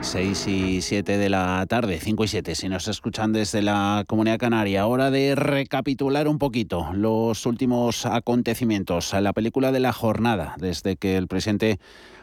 [0.00, 4.38] 6 y 7 de la tarde, 5 y 7, si nos escuchan desde la Comunidad
[4.38, 4.86] Canaria.
[4.86, 9.12] Hora de recapitular un poquito los últimos acontecimientos.
[9.12, 11.78] La película de la jornada, desde que el presidente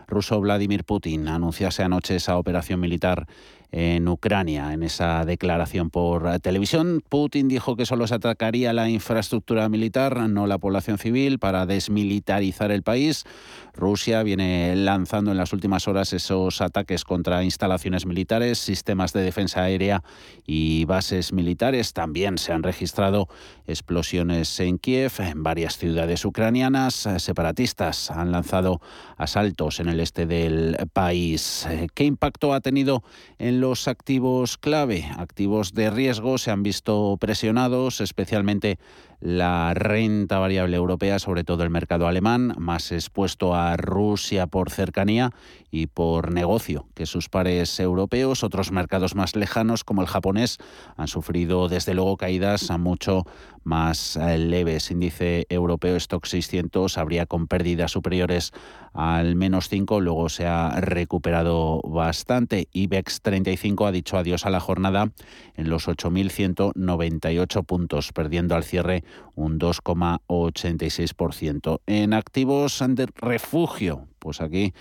[0.07, 3.27] ruso Vladimir Putin anunciase anoche esa operación militar
[3.71, 4.73] en Ucrania.
[4.73, 10.47] En esa declaración por televisión, Putin dijo que solo se atacaría la infraestructura militar, no
[10.47, 13.25] la población civil, para desmilitarizar el país.
[13.73, 19.63] Rusia viene lanzando en las últimas horas esos ataques contra instalaciones militares, sistemas de defensa
[19.63, 20.03] aérea
[20.45, 21.93] y bases militares.
[21.93, 23.27] También se han registrado
[23.67, 27.07] explosiones en Kiev, en varias ciudades ucranianas.
[27.17, 28.79] Separatistas han lanzado
[29.17, 31.67] asaltos en el este del país.
[31.93, 33.03] ¿Qué impacto ha tenido
[33.39, 35.05] en los activos clave?
[35.17, 38.79] Activos de riesgo se han visto presionados, especialmente
[39.19, 45.31] la renta variable europea, sobre todo el mercado alemán, más expuesto a Rusia por cercanía
[45.71, 48.43] y por negocio que sus pares europeos.
[48.43, 50.57] Otros mercados más lejanos, como el japonés,
[50.95, 53.23] han sufrido desde luego caídas mucho
[53.63, 54.91] más eh, leves.
[54.91, 58.53] Índice europeo Stock 600 habría con pérdidas superiores
[58.93, 62.69] al menos 5, luego se ha recuperado bastante.
[62.71, 65.11] IBEX 35 ha dicho adiós a la jornada
[65.55, 69.03] en los 8.198 puntos, perdiendo al cierre
[69.35, 71.81] un 2,86%.
[71.85, 74.73] En activos de refugio, pues aquí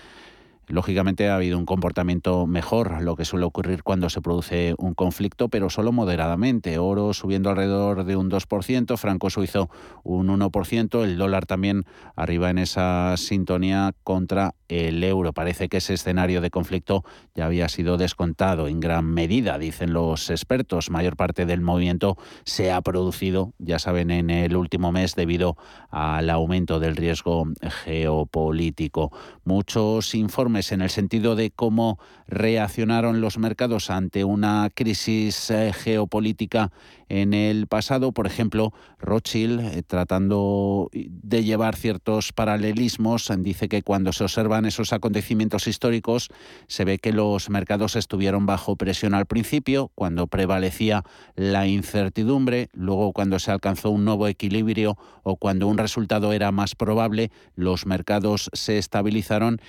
[0.69, 5.49] Lógicamente ha habido un comportamiento mejor, lo que suele ocurrir cuando se produce un conflicto,
[5.49, 6.79] pero solo moderadamente.
[6.79, 9.69] Oro subiendo alrededor de un 2%, franco suizo
[10.03, 11.85] un 1%, el dólar también
[12.17, 15.33] arriba en esa sintonía contra el euro.
[15.33, 17.05] Parece que ese escenario de conflicto
[17.35, 20.91] ya había sido descontado en gran medida, dicen los expertos.
[20.91, 25.57] Mayor parte del movimiento se ha producido, ya saben, en el último mes debido
[25.91, 27.45] al aumento del riesgo
[27.85, 29.13] geopolítico.
[29.45, 31.99] Muchos informes en el sentido de cómo
[32.29, 36.71] reaccionaron los mercados ante una crisis eh, geopolítica
[37.09, 38.13] en el pasado.
[38.13, 44.93] Por ejemplo, Rothschild, eh, tratando de llevar ciertos paralelismos, dice que cuando se observan esos
[44.93, 46.29] acontecimientos históricos,
[46.69, 51.03] se ve que los mercados estuvieron bajo presión al principio, cuando prevalecía
[51.35, 56.75] la incertidumbre, luego cuando se alcanzó un nuevo equilibrio o cuando un resultado era más
[56.75, 59.61] probable, los mercados se estabilizaron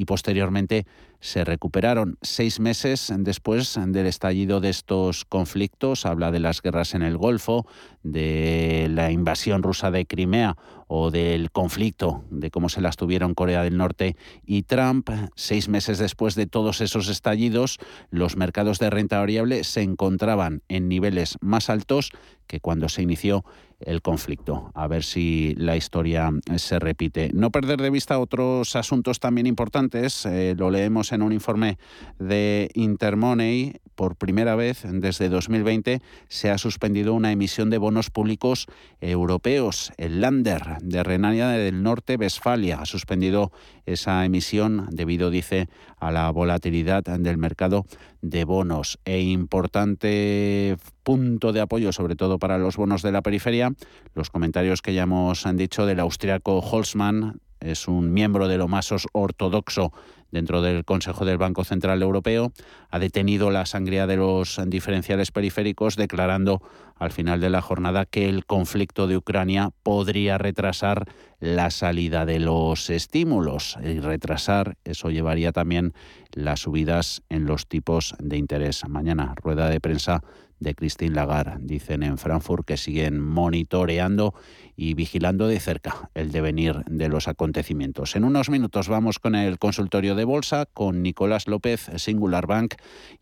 [0.00, 0.86] y posteriormente
[1.20, 6.06] se recuperaron seis meses después del estallido de estos conflictos.
[6.06, 7.66] Habla de las guerras en el Golfo,
[8.02, 10.56] de la invasión rusa de Crimea
[10.88, 14.16] o del conflicto, de cómo se las tuvieron Corea del Norte
[14.46, 15.10] y Trump.
[15.34, 17.76] Seis meses después de todos esos estallidos,
[18.08, 22.10] los mercados de renta variable se encontraban en niveles más altos
[22.46, 23.44] que cuando se inició
[23.80, 24.70] el conflicto.
[24.74, 27.30] A ver si la historia se repite.
[27.32, 30.26] No perder de vista otros asuntos también importantes.
[30.26, 31.78] Eh, lo leemos en un informe
[32.18, 33.74] de Intermoney.
[33.94, 38.66] Por primera vez desde 2020 se ha suspendido una emisión de bonos públicos
[39.00, 39.92] europeos.
[39.98, 43.52] El Lander de Renania del Norte-Westfalia ha suspendido
[43.84, 45.68] esa emisión debido, dice,
[45.98, 47.84] a la volatilidad del mercado
[48.22, 48.98] de bonos.
[49.04, 53.72] E importante punto de apoyo, sobre todo para los bonos de la periferia,
[54.14, 58.90] los comentarios que ya hemos dicho del austriaco Holzmann, es un miembro de lo más
[59.12, 59.92] ortodoxo
[60.30, 62.52] dentro del Consejo del Banco Central Europeo,
[62.88, 66.62] ha detenido la sangría de los diferenciales periféricos, declarando
[66.96, 71.06] al final de la jornada que el conflicto de Ucrania podría retrasar
[71.40, 73.76] la salida de los estímulos.
[73.82, 75.94] Y retrasar, eso llevaría también
[76.32, 78.86] las subidas en los tipos de interés.
[78.88, 80.22] Mañana, rueda de prensa
[80.60, 81.56] de Christine Lagarde.
[81.60, 84.34] Dicen en Frankfurt que siguen monitoreando
[84.76, 88.14] y vigilando de cerca el devenir de los acontecimientos.
[88.16, 92.74] En unos minutos vamos con el consultorio de bolsa con Nicolás López, Singular Bank,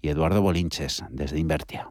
[0.03, 1.91] y Eduardo Bolinches, desde Invertia.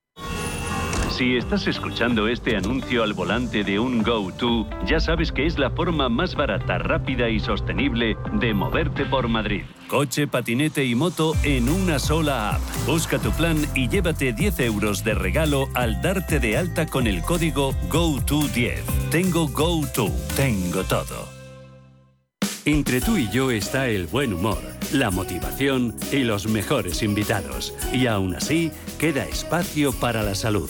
[1.11, 5.69] Si estás escuchando este anuncio al volante de un GoTo, ya sabes que es la
[5.69, 9.63] forma más barata, rápida y sostenible de moverte por Madrid.
[9.87, 12.61] Coche, patinete y moto en una sola app.
[12.87, 17.21] Busca tu plan y llévate 10 euros de regalo al darte de alta con el
[17.21, 18.79] código GoTo10.
[19.11, 21.27] Tengo GoTo, tengo todo.
[22.63, 24.61] Entre tú y yo está el buen humor,
[24.93, 27.73] la motivación y los mejores invitados.
[27.91, 30.69] Y aún así, queda espacio para la salud.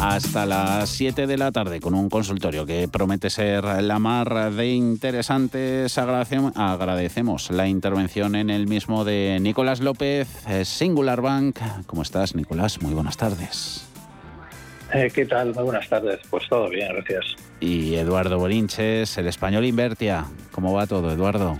[0.00, 4.68] Hasta las 7 de la tarde con un consultorio que promete ser la mar de
[4.68, 5.98] interesantes.
[5.98, 11.58] Agradecemos la intervención en el mismo de Nicolás López, eh, Singular Bank.
[11.86, 12.80] ¿Cómo estás, Nicolás?
[12.80, 13.86] Muy buenas tardes.
[14.94, 15.54] Eh, ¿Qué tal?
[15.54, 16.18] Muy buenas tardes.
[16.30, 17.36] Pues todo bien, gracias.
[17.60, 20.24] Y Eduardo Bolinches, el español Invertia.
[20.50, 21.58] ¿Cómo va todo, Eduardo?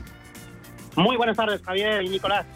[0.96, 2.46] Muy buenas tardes, Javier y Nicolás.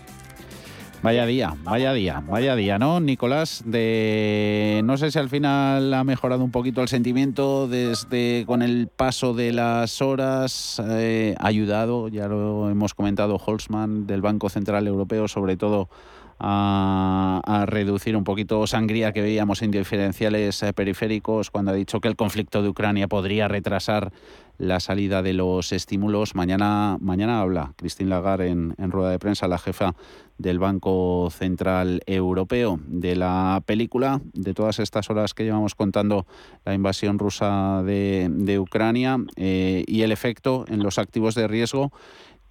[1.05, 3.63] Vaya día, vaya día, vaya día, ¿no, Nicolás?
[3.67, 8.89] De no sé si al final ha mejorado un poquito el sentimiento desde con el
[8.89, 14.87] paso de las horas, eh, ha ayudado, ya lo hemos comentado, Holzman del Banco Central
[14.87, 15.91] Europeo, sobre todo
[16.39, 22.01] a, a, reducir un poquito sangría que veíamos en diferenciales eh, periféricos cuando ha dicho
[22.01, 24.11] que el conflicto de Ucrania podría retrasar
[24.59, 26.35] la salida de los estímulos.
[26.35, 29.95] Mañana, mañana habla Christine Lagarde en, en rueda de prensa, la jefa
[30.39, 36.27] del Banco Central Europeo, de la película, de todas estas horas que llevamos contando
[36.65, 41.93] la invasión rusa de, Ucrania eh, y el efecto en los activos de riesgo.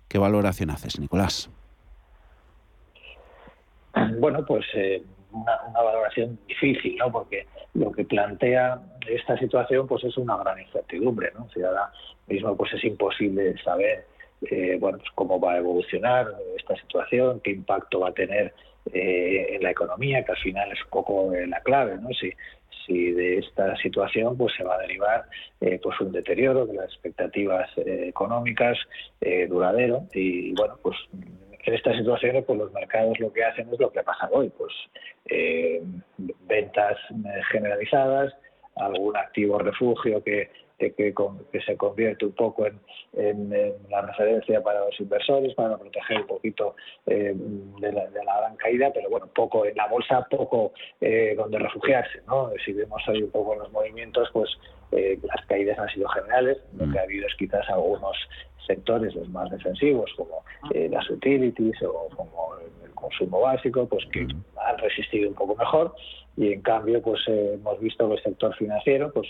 [0.07, 1.49] ¿Qué valoración haces, Nicolás?
[4.19, 7.11] Bueno, pues eh, una, valoración difícil, ¿no?
[7.11, 11.49] Porque lo que plantea esta situación pues es una gran incertidumbre, ¿no?
[11.53, 11.91] Si ahora
[12.27, 14.05] mismo pues es imposible saber
[14.49, 18.53] eh, bueno, pues cómo va a evolucionar esta situación, qué impacto va a tener
[18.91, 22.09] eh, en la economía, que al final es un poco la clave, ¿no?
[22.09, 22.31] Si,
[22.85, 25.25] si de esta situación pues se va a derivar
[25.61, 28.77] eh, pues un deterioro de las expectativas económicas
[29.47, 30.97] duradero y bueno pues
[31.63, 34.51] en estas situaciones pues los mercados lo que hacen es lo que ha pasado hoy
[34.57, 34.73] pues
[36.47, 36.97] ventas
[37.51, 38.33] generalizadas
[38.75, 40.49] algún activo refugio que
[40.91, 41.13] que,
[41.65, 43.49] se convierte un poco en,
[43.89, 46.75] la referencia para los inversores, para proteger un poquito
[47.05, 52.21] eh, de, la, gran caída, pero bueno, poco en la bolsa, poco eh, donde refugiarse.
[52.27, 52.51] ¿no?
[52.65, 54.49] Si vemos ahí un poco los movimientos, pues
[54.91, 58.17] eh, las caídas han sido generales, lo que ha habido es quizás algunos
[58.67, 64.77] sectores los más defensivos, como las utilities o como el consumo básico, pues que han
[64.77, 65.93] resistido un poco mejor
[66.35, 69.29] y en cambio pues eh, hemos visto que el sector financiero pues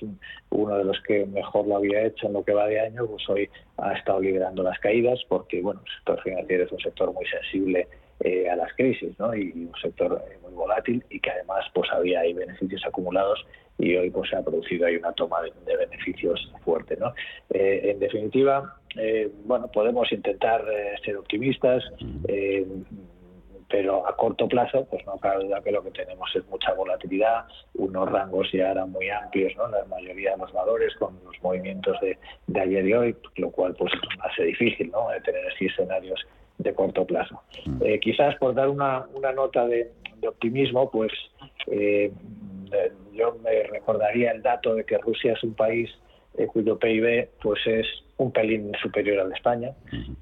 [0.50, 3.28] uno de los que mejor lo había hecho en lo que va de año pues
[3.30, 7.26] hoy ha estado liderando las caídas porque bueno el sector financiero es un sector muy
[7.26, 7.88] sensible
[8.22, 9.36] eh, a las crisis ¿no?
[9.36, 13.46] y un sector eh, muy volátil y que además pues había ahí beneficios acumulados
[13.78, 17.14] y hoy pues se ha producido ahí una toma de, beneficios fuerte ¿no?
[17.50, 18.78] en definitiva
[19.46, 20.64] bueno podemos intentar
[21.04, 21.84] ser optimistas
[23.74, 27.46] pero a corto plazo, pues no cabe duda que lo que tenemos es mucha volatilidad,
[27.74, 29.68] unos rangos ya eran muy amplios, ¿no?
[29.68, 32.16] La mayoría de los valores con los movimientos de,
[32.60, 35.08] ayer y hoy, lo cual pues hace difícil, ¿no?
[35.26, 36.24] tener así escenarios
[36.60, 37.42] de corto plazo.
[37.66, 37.82] Mm.
[37.84, 39.90] Eh, quizás por dar una, una nota de,
[40.28, 41.12] optimismo, pues
[41.66, 42.12] eh,
[43.12, 45.90] yo me recordaría el dato de que Rusia es un país
[46.38, 47.88] eh, cuyo PIB pues es
[48.18, 49.72] un pelín superior al de España,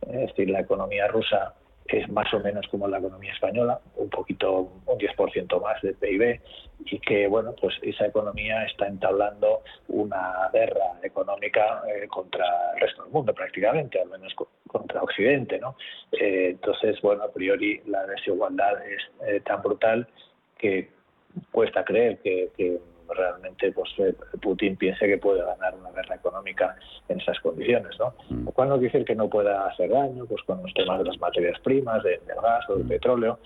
[0.10, 1.54] es decir, la economía rusa
[1.92, 5.94] que es más o menos como la economía española, un poquito, un 10% más de
[5.94, 6.40] PIB,
[6.86, 12.46] y que, bueno, pues esa economía está entablando una guerra económica eh, contra
[12.76, 14.34] el resto del mundo prácticamente, al menos
[14.68, 15.76] contra Occidente, ¿no?
[16.14, 20.08] Eh, entonces, bueno, a priori la desigualdad es eh, tan brutal
[20.58, 20.92] que
[21.52, 22.80] cuesta creer que, que
[23.14, 26.76] realmente pues eh, Putin piense que puede ganar una guerra económica
[27.08, 28.14] en esas condiciones, ¿no?
[28.30, 28.46] Mm.
[28.46, 31.06] Lo cual no quiere decir que no pueda hacer daño, pues con los temas de
[31.06, 32.90] las materias primas, del gas o del mm.
[32.90, 33.40] petróleo,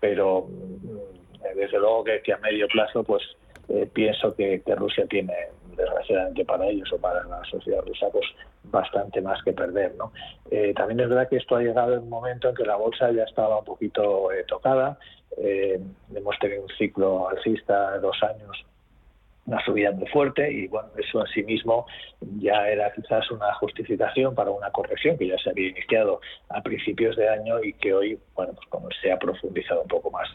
[0.00, 3.22] pero mm, desde luego que, a medio plazo, pues
[3.68, 5.34] eh, pienso que, Rusia tiene,
[5.76, 8.26] desgraciadamente para ellos o para la sociedad rusa, pues
[8.64, 10.12] bastante más que perder, ¿no?
[10.50, 13.10] Eh, también es verdad que esto ha llegado en un momento en que la bolsa
[13.12, 14.98] ya estaba un poquito tocada,
[15.36, 18.64] hemos tenido un ciclo alcista de dos años
[19.46, 21.86] una subida muy fuerte y bueno, eso en sí mismo
[22.38, 27.16] ya era quizás una justificación para una corrección que ya se había iniciado a principios
[27.16, 30.28] de año y que hoy, bueno, pues como se ha profundizado un poco más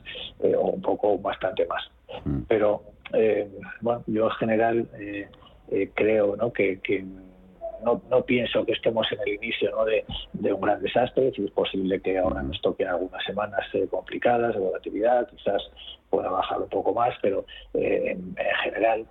[0.44, 1.84] eh, o un poco bastante más.
[2.25, 2.42] Mm.
[2.48, 3.50] Pero eh,
[3.82, 5.28] bueno, yo en general eh,
[5.96, 6.54] creo ¿no?
[6.54, 7.04] que, que
[7.84, 9.86] no, no, pienso que estemos en el inicio ¿no?
[9.86, 15.28] de, un gran desastre, es posible que ahora nos toquen algunas semanas complicadas de volatilidad,
[15.30, 15.62] quizás
[16.10, 19.06] pueda bajar un poco más, pero eh, en, general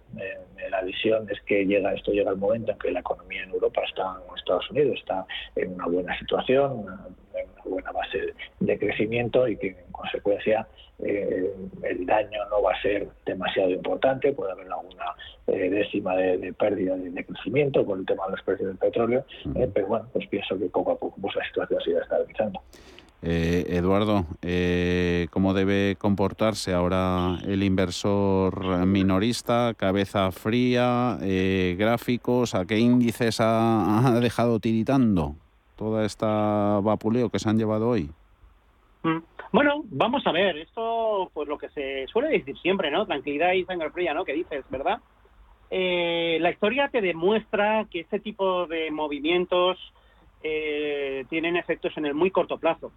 [0.71, 3.83] la visión es que llega esto llega el momento en que la economía en Europa
[3.89, 7.07] está en Estados Unidos está en una buena situación, una
[7.69, 10.67] buena base de crecimiento y que en consecuencia
[11.05, 15.15] eh, el daño no va a ser demasiado importante, puede haber alguna
[15.47, 19.25] eh, décima de, pérdida de, crecimiento con el tema de los precios del petróleo,
[19.75, 22.61] pero bueno, pues pienso que poco a poco pues, la situación se irá estabilizando.
[23.21, 29.75] Eh, Eduardo, eh, ¿cómo debe comportarse ahora el inversor minorista?
[29.77, 35.35] Cabeza fría, eh, gráficos, ¿a qué índices ha, dejado tiritando
[35.78, 38.11] toda esta vapuleo que se han llevado hoy?
[39.04, 39.18] Mm.
[39.52, 43.06] Bueno, vamos a ver, esto pues lo que se suele decir siempre, ¿no?
[43.06, 44.25] Tranquilidad y sangre fría, ¿no?
[44.25, 45.00] Que dices, ¿verdad?
[45.70, 49.76] la historia te demuestra que este tipo de movimientos
[50.42, 52.90] eh, tienen efectos en el muy corto plazo.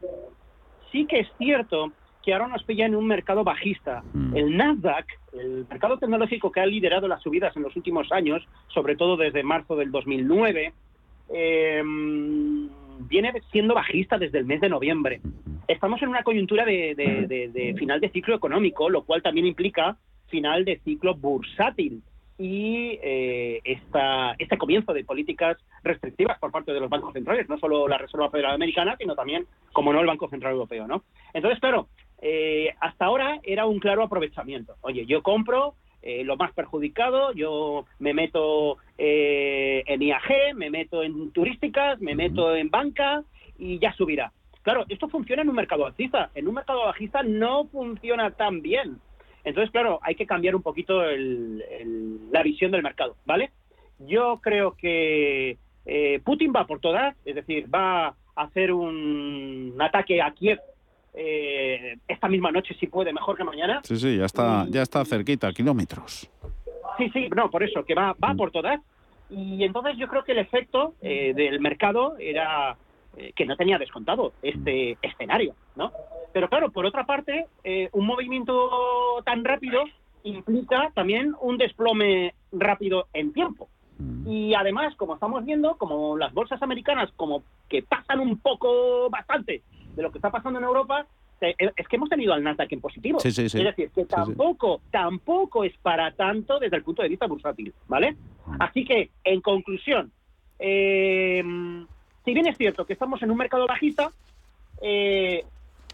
[0.91, 1.91] Sí que es cierto
[2.23, 4.03] que ahora nos pilla en un mercado bajista.
[4.13, 4.35] Mm.
[4.35, 8.95] El Nasdaq, el mercado tecnológico que ha liderado las subidas en los últimos años, sobre
[8.95, 10.73] todo desde marzo del 2009,
[11.33, 15.21] eh, viene siendo bajista desde el mes de noviembre.
[15.67, 19.97] Estamos en una coyuntura de final de ciclo económico, lo cual también implica
[20.27, 22.01] final de ciclo bursátil
[22.41, 27.59] y eh, esta, este comienzo de políticas restrictivas por parte de los bancos centrales, no
[27.59, 31.03] solo la Reserva Federal Americana, sino también, como no, el Banco Central Europeo, ¿no?
[31.33, 31.87] Entonces, claro,
[32.19, 34.73] eh, hasta ahora era un claro aprovechamiento.
[34.81, 41.31] Oye, yo compro eh, lo más perjudicado, yo me meto en IAG, me meto en
[41.31, 43.23] turísticas, me meto en banca
[43.57, 44.31] y ya subirá.
[44.63, 46.29] Claro, esto funciona en un mercado bajista.
[46.35, 48.99] En un mercado bajista no funciona tan bien
[49.43, 53.51] Entonces, claro, hay que cambiar un poquito la visión del mercado, ¿vale?
[53.99, 60.21] Yo creo que eh, Putin va por todas, es decir, va a hacer un ataque
[60.21, 60.59] a Kiev
[61.13, 63.81] eh, esta misma noche si puede, mejor que mañana.
[63.83, 66.29] Sí, sí, ya está, ya está cerquita, kilómetros.
[66.97, 68.37] Sí, sí, no, por eso, que va, va mm.
[68.37, 68.79] por todas.
[69.29, 72.77] Y entonces yo creo que el efecto eh, del mercado era
[73.35, 75.91] que no tenía descontado este escenario, ¿no?
[76.31, 77.45] Pero claro, por otra parte,
[77.91, 79.83] un movimiento tan rápido
[80.23, 83.69] implica también un desplome rápido en tiempo.
[83.97, 84.27] Mm.
[84.27, 89.61] Y además, como estamos viendo, como las bolsas americanas como que pasan un poco bastante
[89.95, 91.05] de lo que está pasando en Europa,
[91.41, 93.19] eh, es que hemos tenido al Nasdaq en positivo.
[93.23, 98.15] Es decir, que tampoco, tampoco es para tanto desde el punto de vista bursátil, ¿vale?
[98.59, 100.11] Así que, en conclusión,
[100.59, 101.43] eh,
[102.23, 104.11] si bien es cierto que estamos en un mercado bajista,
[104.81, 105.43] eh,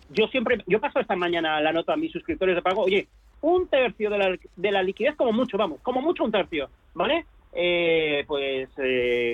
[0.10, 3.08] yo siempre, yo paso esta mañana la nota a mis suscriptores de pago, oye,
[3.42, 7.26] un tercio de la, de la liquidez como mucho, vamos, como mucho un tercio, ¿vale?
[7.54, 8.70] Eh, pues,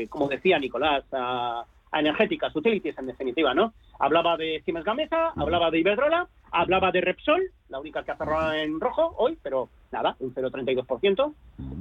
[0.10, 3.74] como decía Nicolás, a, energéticas, utilities en definitiva, ¿no?
[4.00, 8.54] Hablaba de Siemens Gamesa, hablaba de Iberdrola, hablaba de Repsol, la única que ha cerrado
[8.54, 11.34] en rojo hoy, pero nada, un 0,32%,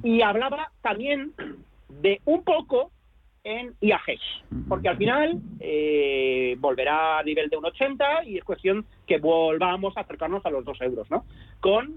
[0.02, 1.33] y hablaba también
[1.88, 2.90] de un poco
[3.45, 4.21] en IAG,
[4.69, 10.02] porque al final eh, volverá a nivel de 1,80 y es cuestión que volvamos a
[10.02, 11.25] acercarnos a los 2 euros, ¿no?
[11.61, 11.97] Con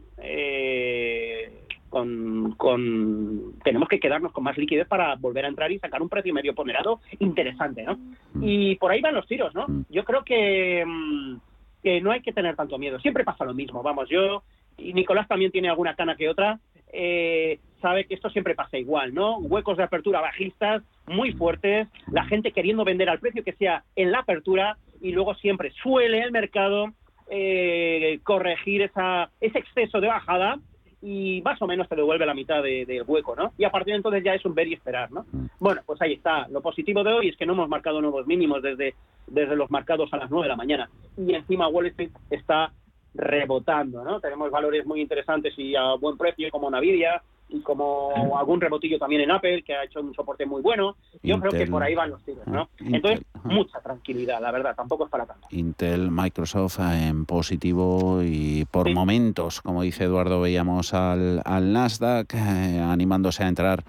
[2.57, 6.33] con, tenemos que quedarnos con más liquidez para volver a entrar y sacar un precio
[6.33, 7.95] medio ponderado interesante, ¿no?
[8.33, 8.43] Mm.
[8.43, 9.65] Y por ahí van los tiros, ¿no?
[9.67, 9.85] Mm.
[9.89, 11.37] Yo creo que, mm,
[11.81, 12.99] que no hay que tener tanto miedo.
[12.99, 14.43] Siempre pasa lo mismo, vamos, yo
[14.77, 16.59] y Nicolás también tiene alguna cana que otra,
[16.91, 19.37] eh, sabe que esto siempre pasa igual, ¿no?
[19.37, 24.11] Huecos de apertura bajistas muy fuertes, la gente queriendo vender al precio que sea en
[24.11, 26.91] la apertura y luego siempre suele el mercado
[27.29, 30.59] eh, corregir esa, ese exceso de bajada
[31.05, 33.53] y más o menos te devuelve la mitad del hueco, ¿no?
[33.59, 35.23] Y a partir de entonces ya es un ver y esperar, ¿no?
[35.31, 35.45] Mm.
[35.59, 36.47] Bueno, pues ahí está.
[36.47, 38.95] Lo positivo de hoy es que no hemos marcado nuevos mínimos desde,
[39.27, 40.89] desde los marcados a las 9 de la mañana.
[41.15, 42.71] Y encima Wall Street está
[43.15, 44.19] rebotando, ¿no?
[44.19, 49.21] Tenemos valores muy interesantes y a buen precio como Nvidia, y como algún rebotillo también
[49.21, 50.95] en Apple, que ha hecho un soporte muy bueno.
[51.21, 52.61] Yo creo que por ahí van los tiros, ¿no?
[52.61, 55.47] Ah, Entonces, mucha tranquilidad, la verdad, tampoco es para tanto.
[55.51, 62.79] Intel, Microsoft en positivo y por momentos, como dice Eduardo, veíamos al, al Nasdaq eh,
[62.79, 63.83] animándose a entrar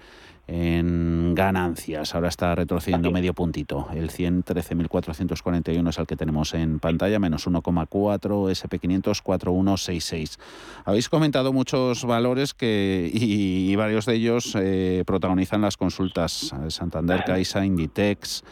[0.47, 2.15] en ganancias.
[2.15, 3.87] Ahora está retrocediendo medio puntito.
[3.93, 10.39] El 113.441 es el que tenemos en pantalla, menos 1,4, SP500 4166.
[10.85, 16.53] Habéis comentado muchos valores que y, varios de ellos eh, protagonizan las consultas.
[16.69, 18.43] Santander, Caixa, Inditex.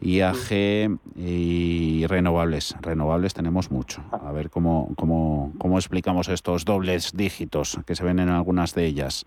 [0.00, 2.74] IAG y renovables.
[2.80, 4.02] Renovables tenemos mucho.
[4.12, 8.86] A ver cómo, cómo, cómo explicamos estos dobles dígitos que se ven en algunas de
[8.86, 9.24] ellas.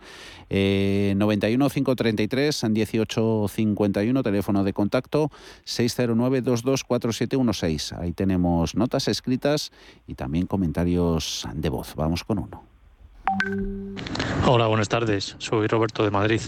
[0.50, 5.32] Eh, 91 533 18 51, teléfono de contacto
[5.64, 7.94] 609 224716.
[7.94, 9.72] Ahí tenemos notas escritas
[10.08, 11.96] y también comentarios de voz.
[11.96, 12.64] Vamos con uno.
[14.48, 15.36] Hola, buenas tardes.
[15.38, 16.42] Soy Roberto de Madrid.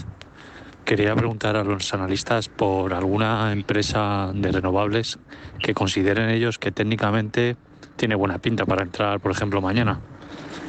[0.84, 5.18] Quería preguntar a los analistas por alguna empresa de renovables
[5.60, 7.56] que consideren ellos que técnicamente
[7.96, 10.00] tiene buena pinta para entrar, por ejemplo, mañana,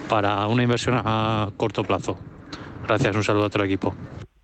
[0.08, 2.18] para una inversión a corto plazo.
[2.88, 3.96] Gracias, un saludo a todo el equipo.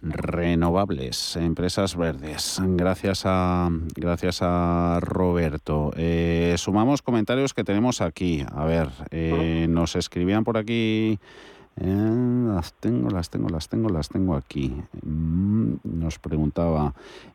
[0.01, 2.59] Renovables, empresas verdes.
[2.63, 5.91] Gracias a, gracias a Roberto.
[5.97, 8.45] Eh, sumamos comentarios que tenemos aquí.
[8.49, 11.19] A ver, eh, nos escribían por aquí
[11.77, 14.75] eh, las tengo, las tengo, las tengo, las tengo aquí.
[15.01, 16.93] Mm, nos preguntaba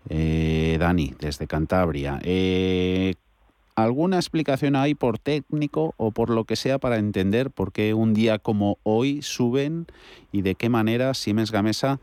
[0.09, 2.19] eh, Dani desde Cantabria.
[2.23, 3.15] Eh,
[3.77, 8.15] ¿Alguna explicación hay por técnico o por lo que sea para entender por qué un
[8.15, 9.87] día como hoy suben
[10.31, 11.99] y de qué manera Siemens Gamesa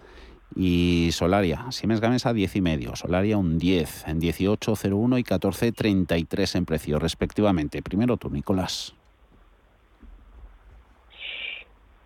[0.53, 1.71] y Solaria?
[1.71, 7.81] Siemens Gamesa 10 y medio, Solaria un 10, en 18.01 y 14.33 en precio respectivamente.
[7.81, 8.93] Primero tú, Nicolás.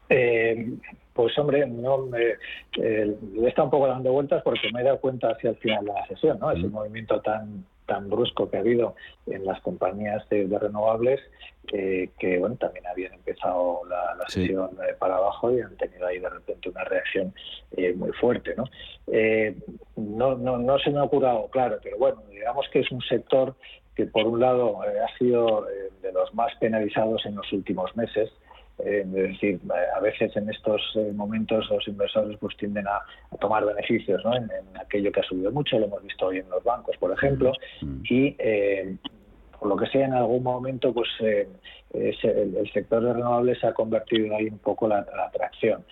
[0.10, 0.74] Eh,
[1.14, 2.34] pues hombre, no me,
[2.78, 5.86] eh, le está un poco dando vueltas porque me he dado cuenta hacia el final
[5.86, 6.52] de la sesión, ¿no?
[6.52, 8.96] Ese movimiento tan tan brusco que ha habido
[9.28, 11.22] en las compañías de, renovables
[11.68, 16.30] que bueno también habían empezado la, sesión eh, para abajo y han tenido ahí de
[16.30, 17.32] repente una reacción
[17.78, 18.66] eh, muy fuerte ¿no?
[19.96, 23.56] no, no no se me ha ocurrido claro pero bueno digamos que es un sector
[23.96, 25.68] que por un lado ha sido
[26.02, 28.45] de los más penalizados en los últimos meses eh,
[28.80, 29.60] es decir,
[29.96, 33.02] a veces en estos eh, momentos los inversores pues tienden a,
[33.40, 34.36] tomar beneficios ¿no?
[34.36, 37.54] en, aquello que ha subido mucho, lo hemos visto hoy en los bancos, por ejemplo,
[37.82, 38.02] mm.
[38.10, 38.98] y eh,
[39.60, 41.48] por lo que sea, en algún momento, pues el,
[42.74, 45.86] sector de renovables se ha convertido ahí un poco la, la atracción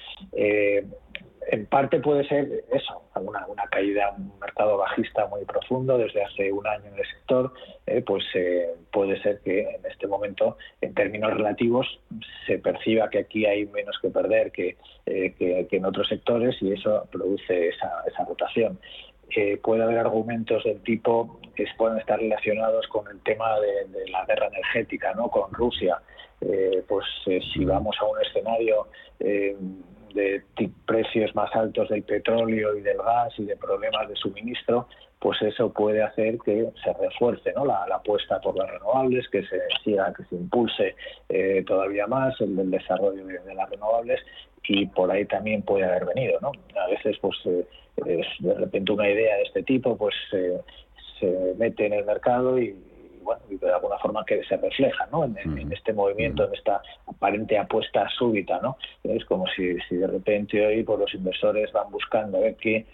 [1.51, 6.51] en parte puede ser eso, alguna una caída, un mercado bajista muy profundo desde hace
[6.51, 7.53] un año en el sector,
[7.85, 11.99] eh, pues eh, puede ser que en este momento, en términos relativos,
[12.45, 17.07] se perciba que aquí hay menos que perder que, eh, en otros sectores y eso
[17.11, 18.79] produce esa, esa rotación.
[19.63, 24.25] puede haber argumentos del tipo que pueden estar relacionados con el tema de, de la
[24.25, 25.29] guerra energética, ¿no?
[25.29, 25.99] Con Rusia.
[26.87, 27.05] pues
[27.53, 28.87] si vamos a un escenario
[30.13, 30.43] de
[30.85, 34.87] precios más altos del petróleo y del gas y de problemas de suministro,
[35.19, 37.65] pues eso puede hacer que se refuerce ¿no?
[37.65, 40.95] la, apuesta por las renovables, que se siga, que se impulse
[41.29, 44.19] eh, todavía más el, desarrollo de, las renovables
[44.67, 46.39] y por ahí también puede haber venido.
[46.41, 46.51] ¿no?
[46.79, 47.65] A veces, pues eh,
[48.39, 52.75] de repente una idea de este tipo, pues se mete en el mercado y
[53.23, 55.25] bueno, de alguna forma que se refleja ¿no?
[55.25, 58.59] en, este movimiento, en esta aparente apuesta súbita.
[58.61, 58.77] ¿no?
[59.03, 62.85] Es como si, si de repente hoy pues, los inversores van buscando a ver qué,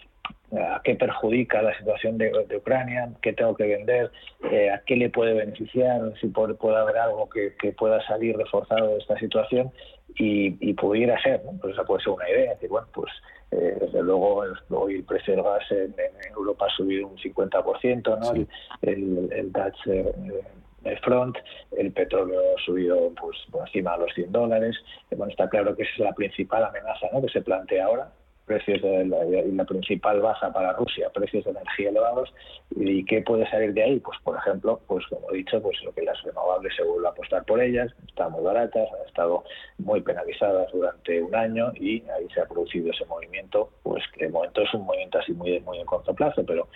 [0.52, 4.10] a qué perjudica la situación de, Ucrania, qué tengo que vender,
[4.50, 8.88] eh, a qué le puede beneficiar, si puede, puede haber algo que, pueda salir reforzado
[8.88, 9.70] de esta situación
[10.16, 11.52] y, pudiera ser, ¿no?
[11.60, 13.12] pues esa puede ser una idea, decir, bueno, pues
[13.50, 15.94] eh, desde luego hoy el precio del gas en,
[16.36, 18.46] Europa ha subido un 50%, ¿no?
[18.82, 21.36] el, el, Dutch eh, Front,
[21.76, 24.76] el petróleo ha subido pues por encima de los 100 dólares.
[25.10, 27.20] Bueno, está claro que esa es la principal amenaza ¿no?
[27.20, 28.12] que se plantea ahora
[28.50, 32.34] precios de la, principal baza para Rusia, precios de energía elevados.
[32.74, 34.00] ¿Y qué puede salir de ahí?
[34.00, 37.10] Pues, por ejemplo, pues como he dicho, pues lo que las renovables se vuelve a
[37.10, 39.44] apostar por ellas, están muy baratas, han estado
[39.78, 44.32] muy penalizadas durante un año y ahí se ha producido ese movimiento, pues que de
[44.32, 46.66] momento es un movimiento así muy, muy en corto plazo, pero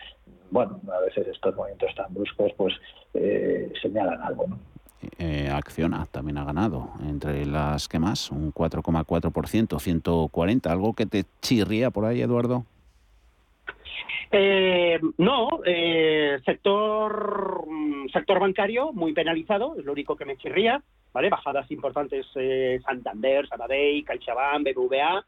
[0.53, 2.75] bueno, a veces estos movimientos tan bruscos pues
[3.15, 4.74] eh, señalan algo, ¿no?
[5.19, 11.25] Eh, Acciona también ha ganado, entre las que más, un 4,4%, 140, algo que te
[11.41, 12.65] chirría por ahí, Eduardo.
[14.31, 20.83] Eh, no, eh, sector mm, sector bancario muy penalizado, es lo único que me chirría,
[21.13, 21.29] ¿vale?
[21.29, 25.25] Bajadas importantes eh, Santander, Sabadell, CaixaBank, BBVA.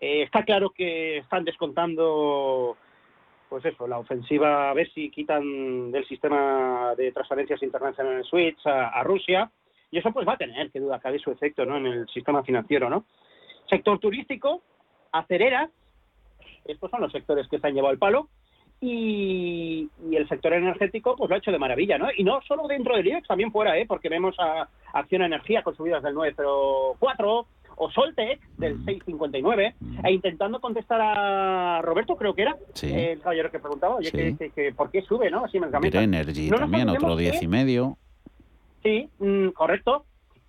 [0.00, 2.76] Eh, está claro que están descontando
[3.48, 8.88] pues eso, la ofensiva, a ver si quitan del sistema de transferencias internacionales SWIFT a,
[8.88, 9.50] a, Rusia,
[9.90, 11.76] y eso pues va a tener, que duda cabe, su efecto ¿no?
[11.76, 12.90] en el sistema financiero.
[12.90, 13.04] ¿no?
[13.68, 14.62] Sector turístico,
[15.12, 15.70] acereras,
[16.64, 18.28] estos son los sectores que se han llevado el palo,
[18.80, 22.08] y, el sector energético pues lo ha hecho de maravilla, ¿no?
[22.14, 23.86] Y no solo dentro del IEX, también fuera, ¿eh?
[23.86, 30.06] Porque vemos a Acción Energía con subidas del 904, o Soltec del 659 mm.
[30.06, 34.90] e intentando contestar a Roberto, creo que era, el caballero que preguntaba, oye, que, ¿por
[34.90, 35.44] qué sube, no?
[35.44, 37.98] Así me Energy también, otro 10 y medio.
[38.82, 40.04] Sí, mm, correcto.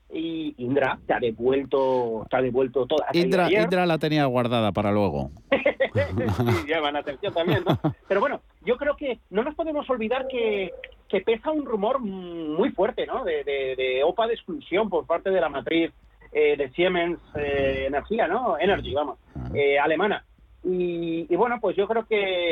[0.09, 3.07] Y Indra te ha devuelto, te ha devuelto toda.
[3.11, 5.31] Indra, Indra la tenía guardada para luego.
[5.51, 7.77] sí, llaman atención también, ¿no?
[8.07, 10.71] Pero bueno, yo creo que no nos podemos olvidar que,
[11.09, 13.25] que pesa un rumor muy fuerte, ¿no?
[13.25, 15.91] De, de, de OPA de exclusión por parte de la matriz
[16.31, 18.57] eh, de Siemens eh, Energía, ¿no?
[18.59, 19.17] Energy, vamos,
[19.53, 20.23] eh, alemana.
[20.63, 22.51] Y, bueno, pues yo creo que,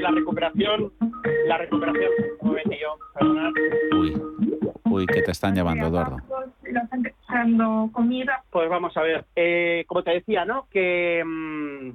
[0.00, 0.92] la recuperación,
[1.46, 2.10] la recuperación,
[3.98, 4.14] Uy,
[4.84, 6.18] uy, que te están llamando, Eduardo.
[7.92, 8.44] comida.
[8.50, 9.24] Pues vamos a ver,
[9.86, 10.68] como te decía, ¿no?
[10.70, 11.90] Que, mm,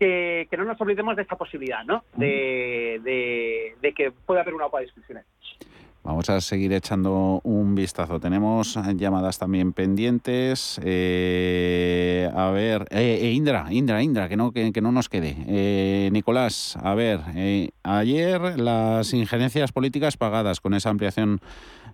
[0.00, 2.04] que, no nos olvidemos de esta posibilidad, ¿no?
[2.16, 3.00] De,
[3.80, 5.24] de, que pueda haber una OPA de discusiones.
[6.02, 8.18] Vamos a seguir echando un vistazo.
[8.20, 10.80] Tenemos llamadas también pendientes.
[10.82, 16.10] Eh, a ver, eh, eh, Indra, Indra, Indra, que no, que, no nos quede.
[16.10, 17.20] Nicolás, a ver,
[17.82, 21.40] ayer las injerencias políticas pagadas con esa ampliación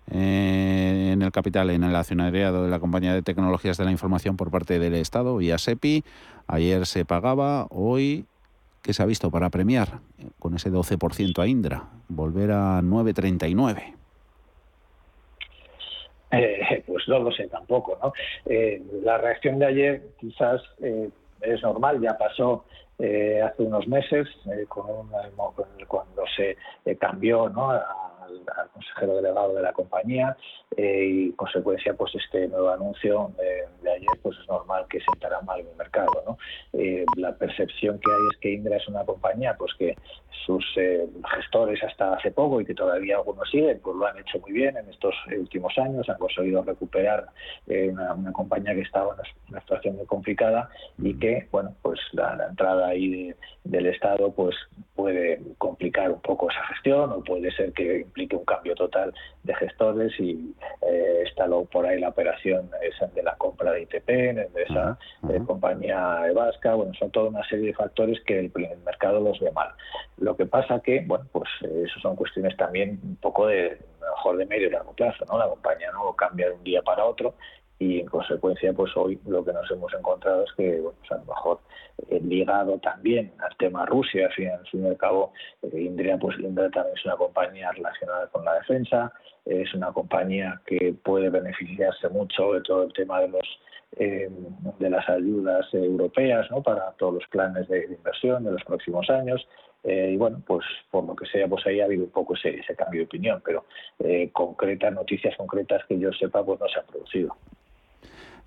[0.09, 4.51] en el capital, en el accionariado de la Compañía de Tecnologías de la Información por
[4.51, 6.05] parte del Estado, vía SEPI.
[6.47, 8.25] Ayer se pagaba, hoy
[8.81, 9.99] ¿qué se ha visto para premiar
[10.39, 13.96] con ese 12% a Indra, volver a 9,39.
[16.37, 18.13] Eh, pues no lo sé tampoco, ¿no?
[18.45, 21.09] Eh, la reacción de ayer quizás eh,
[21.41, 22.65] es normal, ya pasó
[22.99, 24.27] eh, hace unos meses
[24.67, 25.09] con,
[25.87, 26.57] cuando se
[26.97, 27.79] cambió ¿no?
[28.27, 30.37] Al, consejero delegado de la compañía
[30.75, 33.31] y consecuencia pues este nuevo anuncio
[33.81, 36.37] de ayer pues es normal que sentará mal el mercado, ¿no?
[37.15, 39.95] la percepción que hay es que Indra es una compañía pues que
[40.47, 44.39] sus eh, gestores hasta hace poco y que todavía algunos siguen, pues lo han hecho
[44.39, 47.27] muy bien en estos últimos años, han conseguido recuperar
[47.67, 52.47] eh, una, compañía que estaba en una situación muy complicada y que, bueno, pues la,
[52.49, 53.33] entrada ahí
[53.65, 54.55] del Estado, pues
[54.95, 59.53] puede complicar un poco esa gestión o puede ser que implique un cambio total de
[59.55, 64.07] gestores y eh, está lo, por ahí la operación esa de la compra de ITP,
[64.07, 64.97] de esa
[65.29, 68.51] eh, compañía vasca, bueno, son toda una serie de factores que el,
[68.85, 69.69] mercado los ve mal.
[70.17, 74.37] Lo que pasa que, bueno, pues eh, eso son cuestiones también un poco de mejor
[74.37, 75.37] de medio y largo plazo, ¿no?
[75.37, 77.35] La compañía no cambia de un día para otro
[77.79, 81.17] y en consecuencia pues hoy lo que nos hemos encontrado es que bueno, pues a
[81.17, 81.59] lo mejor
[82.09, 86.95] eh, ligado también al tema Rusia, al fin, y al cabo eh, pues Indra también
[86.95, 89.13] es una compañía relacionada con la defensa,
[89.45, 93.59] es una compañía que puede beneficiarse mucho de todo el tema de los
[93.95, 94.29] eh,
[94.79, 96.61] de las ayudas europeas ¿no?
[96.61, 99.47] para todos los planes de, inversión de los próximos años
[99.85, 102.75] y bueno pues por lo que sea pues ahí ha habido un poco ese, ese
[102.75, 103.63] cambio de opinión pero
[104.33, 107.37] concretas noticias concretas que yo sepa pues no se han producido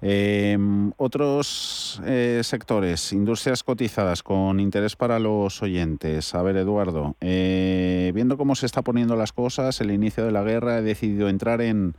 [0.03, 6.35] Em, otros eh, sectores, industrias cotizadas con interés para los oyentes.
[6.35, 10.43] A ver, Eduardo, eh, viendo cómo se está poniendo las cosas, el inicio de la
[10.43, 11.95] guerra, he decidido entrar en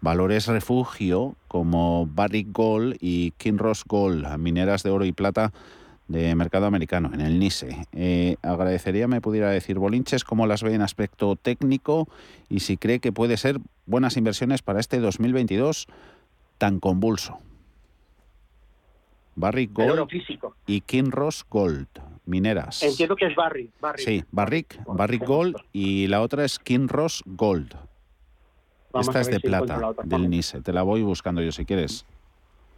[0.00, 5.52] valores refugio como Barrick Gold y Kinross Gold, mineras de oro y plata
[6.08, 7.86] de mercado americano, en el NISE.
[7.92, 12.08] Eh, agradecería me pudiera decir Bolinches cómo las ve en aspecto técnico
[12.48, 15.86] y si cree que puede ser buenas inversiones para este 2022
[16.58, 17.38] tan convulso.
[19.36, 20.08] Barrick Gold
[20.66, 21.88] y Kinross Gold,
[22.24, 22.82] mineras.
[22.82, 23.72] Entiendo que es Barrick.
[23.96, 27.74] Sí, Barrick, Barrick Gold y la otra es Kinross Gold.
[28.94, 30.62] Esta es de plata, del NISE.
[30.62, 32.06] Te la voy buscando yo si quieres.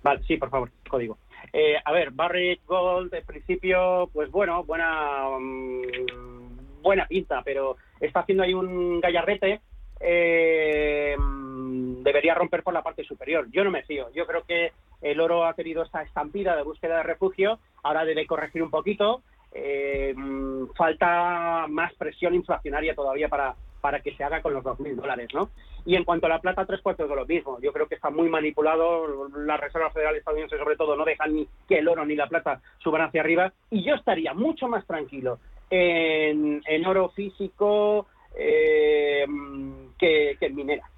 [0.02, 1.18] Vale, sí, por favor, código.
[1.52, 8.20] Eh, a ver, Barrick Gold, en principio, pues bueno, buena, mm, buena pinta, pero está
[8.20, 9.60] haciendo ahí un gallarrete
[10.00, 13.46] eh, debería romper por la parte superior.
[13.50, 14.08] Yo no me fío.
[14.14, 18.26] Yo creo que el oro ha tenido esta estampida de búsqueda de refugio, ahora debe
[18.26, 19.22] corregir un poquito.
[19.52, 20.14] Eh,
[20.76, 25.48] falta más presión inflacionaria todavía para, para que se haga con los 2.000 dólares, ¿no?
[25.86, 27.58] Y en cuanto a la plata, tres cuartos de lo mismo.
[27.60, 29.28] Yo creo que está muy manipulado.
[29.36, 32.60] La Reserva Federal estadounidense, sobre todo, no dejan ni que el oro ni la plata
[32.78, 33.52] suban hacia arriba.
[33.70, 35.38] Y yo estaría mucho más tranquilo
[35.70, 38.06] en, en oro físico,
[38.36, 39.24] eh,
[39.98, 40.88] que, en minera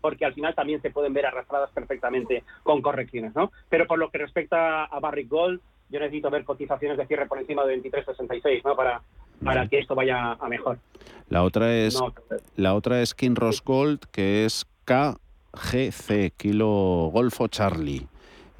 [0.00, 3.52] porque al final también se pueden ver arrastradas perfectamente con correcciones, ¿no?
[3.68, 5.60] Pero por lo que respecta a Barrick Gold,
[5.90, 8.74] yo necesito ver cotizaciones de cierre por encima de 23.66, ¿no?
[8.74, 9.00] Para,
[9.44, 10.78] para que esto vaya a mejor.
[11.28, 12.02] La otra es
[12.56, 18.08] la otra es Kinross Gold, que es KGC, Kilo Golfo Charlie.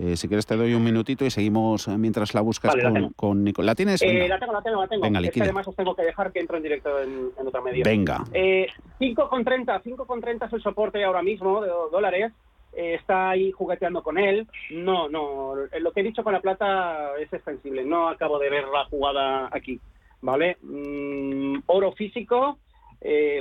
[0.03, 2.75] Eh, si quieres te doy un minutito y seguimos eh, mientras la buscas
[3.15, 3.67] con, Nicolás.
[3.67, 4.03] ¿La tienes?
[4.03, 5.03] Eh, la tengo, la tengo, la tengo.
[5.03, 7.85] Venga, es además os tengo que dejar que entro en directo en, otra media.
[7.85, 8.25] Venga.
[8.33, 8.67] Eh,
[8.99, 12.33] 5,30, 5,30 es el soporte ahora mismo de dólares.
[12.73, 14.49] está ahí jugueteando con él.
[14.73, 17.85] No, no, lo que he dicho con la plata es extensible.
[17.85, 19.79] No acabo de ver la jugada aquí.
[20.21, 20.57] ¿Vale?
[20.63, 22.59] Mm, oro físico,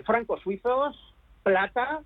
[0.06, 0.96] francos suizos,
[1.42, 2.02] plata,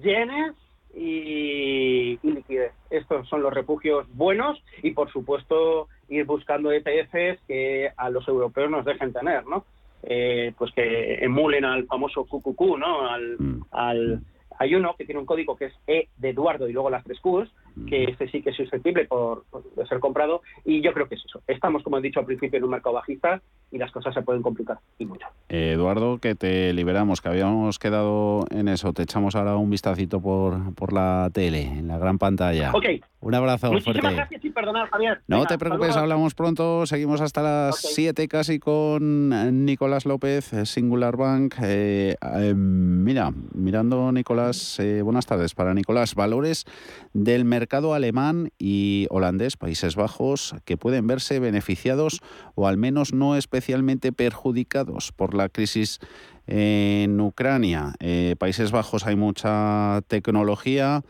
[0.00, 0.54] yenes
[0.96, 2.72] y, liquidez.
[2.90, 8.70] Estos son los refugios buenos y, por supuesto, ir buscando ETFs que a los europeos
[8.70, 9.64] nos dejen tener, ¿no?
[10.02, 13.08] Eh, pues que emulen al famoso QQQ, ¿no?
[13.08, 13.64] Al, mm.
[13.70, 14.20] al,
[14.58, 17.18] hay uno que tiene un código que es E de Eduardo y luego las tres
[17.20, 17.50] Qs,
[17.88, 19.44] que este sí que es susceptible por,
[19.76, 21.42] de ser comprado y yo creo que es eso.
[21.46, 24.42] Estamos, como he dicho al principio, en un mercado bajista y las cosas se pueden
[24.42, 25.26] complicar y mucho.
[25.48, 28.92] Eduardo, que te liberamos, que habíamos quedado en eso.
[28.92, 32.70] Te echamos ahora un vistacito por, por la tele, en la gran pantalla.
[32.72, 32.86] Ok.
[33.24, 35.22] Un abrazo Muchísimas gracias y perdonad, Javier.
[35.28, 36.84] No te preocupes, hablamos pronto.
[36.84, 41.54] Seguimos hasta las 7 casi con Nicolás López, Singular Bank.
[41.62, 42.16] Eh,
[42.54, 46.14] mira, mirando Nicolás, eh, buenas tardes para Nicolás.
[46.14, 46.66] Valores
[47.14, 52.20] del mercado alemán y holandés, Países Bajos, que pueden verse beneficiados
[52.54, 55.98] o al menos no especialmente perjudicados por la crisis
[56.46, 57.94] en Ucrania.
[58.00, 61.02] Eh, Países Bajos hay mucha tecnología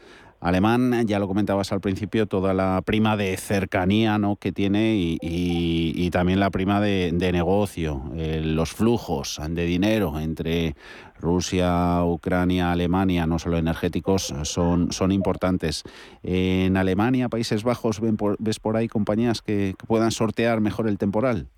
[0.45, 4.37] alemán, ya lo comentabas al principio, toda la prima de cercanía ¿no?
[4.37, 10.77] que tiene y, también la prima de, negocio, eh, los flujos de dinero entre
[11.19, 15.83] Rusia, Ucrania, Alemania, no solo energéticos, son, son importantes.
[16.23, 18.01] En Alemania, Países Bajos,
[18.39, 21.49] ¿ves por ahí compañías que, puedan sortear mejor el temporal?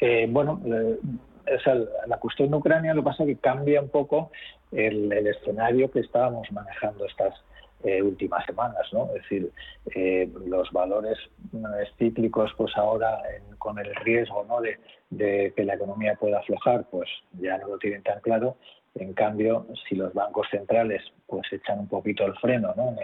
[0.00, 0.60] Eh, bueno,
[2.06, 4.30] la cuestión de Ucrania lo que pasa es que cambia un poco
[4.72, 7.34] el, escenario que estábamos manejando estas
[7.82, 9.06] eh, últimas semanas, ¿no?
[9.14, 9.50] Es decir,
[9.94, 11.18] eh, los valores
[11.98, 13.20] cíclicos, pues ahora
[13.58, 14.60] con el riesgo, ¿no?
[14.60, 14.78] De,
[15.54, 18.56] que la economía pueda aflojar, pues ya no lo tienen tan claro.
[18.96, 22.94] En cambio, si los bancos centrales pues echan un poquito el freno ¿no?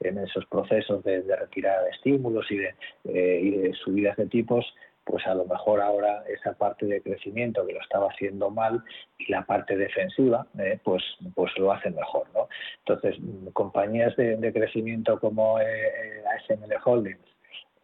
[0.00, 4.64] en, esos procesos de, retirada de estímulos de, eh, y de subidas de tipos,
[5.04, 8.82] pues a lo mejor ahora esa parte de crecimiento que lo estaba haciendo mal
[9.18, 11.02] y la parte defensiva, eh, pues,
[11.34, 12.28] pues lo hacen mejor.
[12.34, 12.48] ¿no?
[12.86, 17.28] Entonces, mm, compañías de, crecimiento como eh, eh ASML Holdings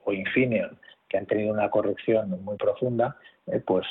[0.04, 0.78] o Infineon,
[1.09, 3.16] que han tenido una corrección muy profunda,
[3.53, 3.87] eh, pues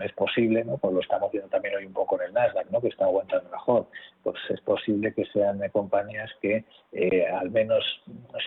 [0.00, 0.78] es posible, ¿no?
[0.78, 2.80] pues lo estamos viendo también hoy un poco en el Nasdaq, ¿no?
[2.80, 3.86] que está aguantando mejor,
[4.22, 7.84] pues es posible que sean compañías que eh, al menos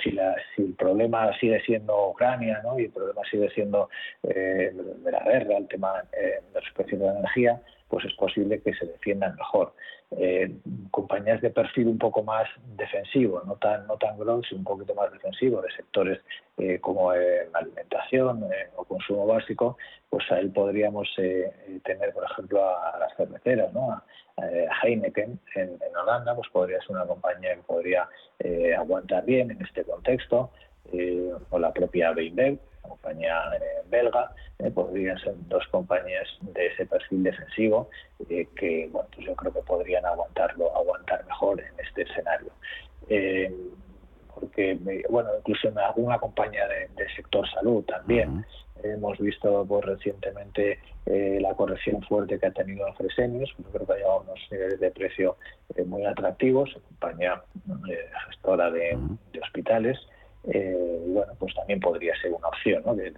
[0.04, 2.80] si, la, si el problema sigue siendo Ucrania ¿no?
[2.80, 3.90] y el problema sigue siendo
[4.24, 8.62] eh, de la guerra, el tema de los precios de la energía, pues es posible
[8.62, 9.74] que se defiendan mejor.
[10.12, 10.50] Eh,
[10.92, 14.96] compañías de perfil un poco más defensivo, no tan no tan growth, sino un poquito
[14.96, 16.20] más defensivo, de sectores
[16.58, 18.46] eh, como eh, alimentación
[18.78, 19.78] o consumo básico,
[20.10, 21.10] pues ahí podríamos
[21.84, 23.92] tener, por ejemplo, a, las cerveceras, ¿no?
[23.92, 24.04] a,
[24.84, 28.08] Heineken en, Holanda, pues podría ser una compañía que podría
[28.78, 30.50] aguantar bien en este contexto,
[31.52, 32.14] o la propia
[32.82, 37.90] Compañía eh, belga, eh, podrían ser dos compañías de ese perfil defensivo
[38.30, 42.52] eh, que bueno, pues yo creo que podrían aguantarlo, aguantar mejor en este escenario.
[44.34, 44.78] porque
[45.10, 48.46] bueno, incluso en alguna compañía del sector salud también.
[48.84, 53.96] Hemos visto pues, recientemente la corrección fuerte que ha tenido Fresenius, yo creo que ha
[53.98, 55.38] llegado a unos niveles de precio
[55.86, 57.44] muy atractivos, compañía
[58.28, 58.98] gestora de
[59.40, 60.00] hospitales,
[60.46, 62.96] eh, bueno, pues también podría ser una opción, ¿no?
[62.96, 63.14] De,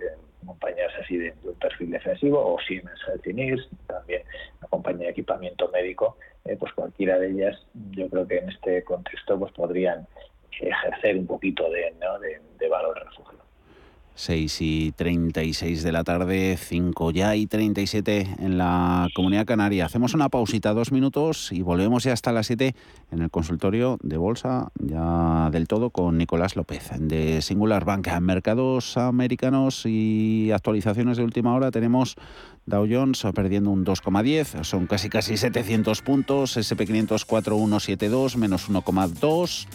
[0.45, 4.23] compañías así de, un perfil defensivo o Siemens Healthineers, también
[4.59, 7.57] una compañía de equipamiento médico, eh, pues cualquiera de ellas,
[7.91, 10.05] yo creo que en este contexto pues podrían
[10.51, 13.42] ejercer un poquito de, de, de valor refugio.
[14.15, 19.85] 6 y 36 de la tarde, 5 ya y 37 en la Comunidad Canaria.
[19.85, 22.75] Hacemos una pausita, dos minutos y volvemos ya hasta las 7
[23.11, 28.07] en el consultorio de bolsa, ya del todo con Nicolás López de Singular Bank.
[28.07, 32.15] En mercados americanos y actualizaciones de última hora tenemos
[32.65, 39.67] Dow Jones perdiendo un 2,10, son casi casi 700 puntos, SP500 4172 menos 1,2.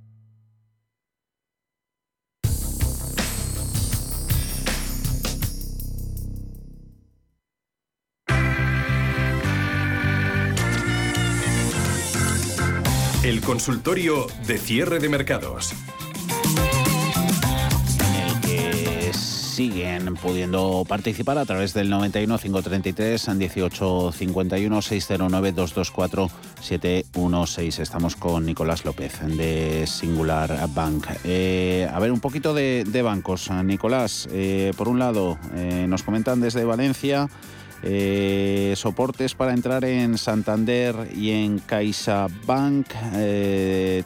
[13.23, 15.75] El consultorio de cierre de mercados.
[19.13, 27.79] siguen pudiendo participar a través del 91 533 18 51 609 224 716.
[27.79, 31.05] Estamos con Nicolás López de Singular Bank.
[31.25, 33.51] Eh, a ver, un poquito de, bancos.
[33.51, 37.29] Nicolás, eh, por un lado, eh, nos comentan desde Valencia.
[38.75, 42.87] Soportes para entrar en Santander y en CaixaBank.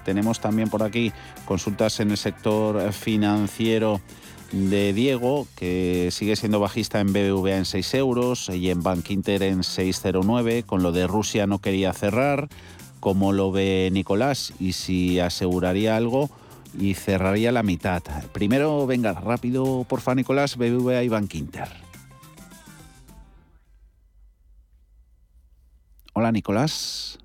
[0.04, 1.12] tenemos también por aquí
[1.46, 4.02] consultas en el sector financiero
[4.52, 9.44] de Diego, que sigue siendo bajista en BBVA en 6 euros y en Bank Inter
[9.44, 10.66] en 6,09.
[10.66, 12.48] Con lo de Rusia no quería cerrar.
[13.00, 14.54] ¿Cómo lo ve Nicolás?
[14.60, 16.30] Y si aseguraría algo
[16.80, 18.02] y cerraría la mitad.
[18.32, 21.85] Primero, venga, rápido, porfa, Nicolás, BBVA y Bank Inter.
[26.18, 27.20] Hola, Nicolás.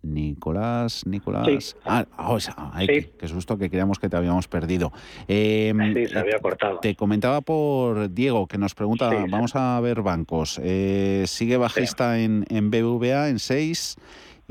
[0.00, 1.76] Nicolás, Nicolás.
[1.84, 2.38] Ah, oh,
[2.86, 4.92] qué, susto que creíamos que te habíamos perdido.
[5.26, 6.78] Em, sí, se había cortado.
[6.78, 10.60] Te comentaba por Diego que nos pregunta, vamos a ver bancos.
[10.62, 13.96] Eh, sigue bajista en, en BVA en 6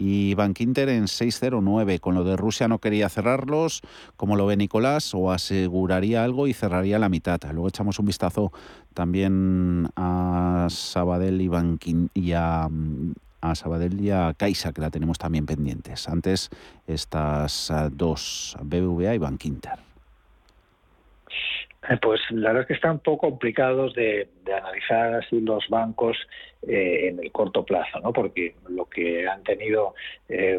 [0.01, 1.99] y Bank Inter en 609.
[1.99, 3.81] Con lo de Rusia no quería cerrarlos,
[4.17, 7.39] como lo ve Nicolás, o aseguraría algo y cerraría la mitad.
[7.51, 8.51] Luego echamos un vistazo
[8.95, 12.67] también a Sabadell y, Bankin, y a
[13.43, 16.07] a Sabadell y a Caixa, que la tenemos también pendientes.
[16.07, 16.51] Antes
[16.85, 19.90] estas dos, BBVA y Bankinter.
[21.89, 26.17] Eh, pues la verdad es que están un poco complicados de, analizar así los bancos
[26.67, 28.13] eh, en el corto plazo, ¿no?
[28.13, 29.95] Porque lo que han tenido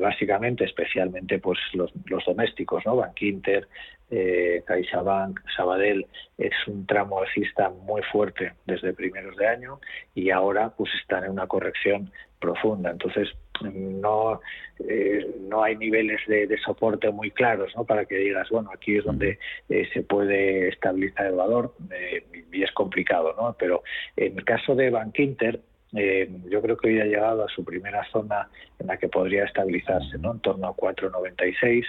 [0.01, 1.93] básicamente, especialmente pues los,
[2.27, 2.97] domésticos, ¿no?
[2.97, 3.69] Bankinter,
[4.15, 6.07] eh, CaixaBank, Sabadell,
[6.37, 9.81] es un tramo alcista muy fuerte desde primeros de año
[10.15, 12.91] y ahora pues están en una corrección profunda.
[12.91, 13.31] Entonces,
[13.65, 14.41] no,
[14.81, 17.85] eh, no hay niveles de, soporte muy claros ¿no?
[17.85, 19.39] para que digas, bueno, aquí es donde
[19.69, 23.57] eh, se puede estabilizar el valor eh, y es complicado, ¿no?
[23.59, 23.83] Pero
[24.17, 25.61] en el caso de Bank Inter,
[25.93, 28.49] yo creo que hoy ha llegado a su primera zona
[28.79, 30.33] en la que podría estabilizarse, ¿no?
[30.33, 31.85] En torno a 4,96.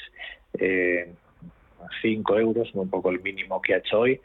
[2.02, 4.20] 5 euros, un poco el mínimo que ha hecho hoy,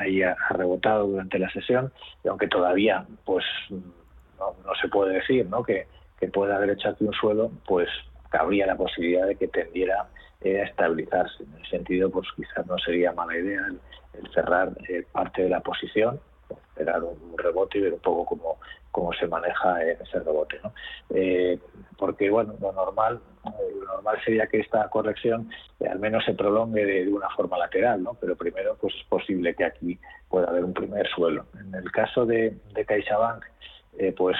[0.00, 1.92] ahí ha, rebotado durante la sesión,
[2.24, 5.62] y aunque todavía pues no, se puede decir ¿no?
[5.62, 5.86] que,
[6.22, 7.88] que pueda haber hecho aquí un suelo, pues
[8.30, 10.06] cabría la posibilidad de que tendiera
[10.40, 11.42] eh, a estabilizarse.
[11.42, 15.58] En el sentido, pues quizás no sería mala idea el, cerrar eh, parte de la
[15.58, 18.58] posición, esperar un, rebote y ver un poco cómo,
[18.92, 20.60] cómo se maneja ese rebote.
[20.62, 20.72] ¿no?
[21.10, 21.58] Eh,
[21.98, 23.20] porque, bueno, lo normal,
[23.80, 25.50] lo normal sería que esta corrección
[25.90, 28.14] al menos se prolongue de, una forma lateral, ¿no?
[28.14, 29.98] pero primero pues es posible que aquí
[30.28, 31.46] pueda haber un primer suelo.
[31.58, 33.44] En el caso de, de CaixaBank,
[33.98, 34.36] eh, pues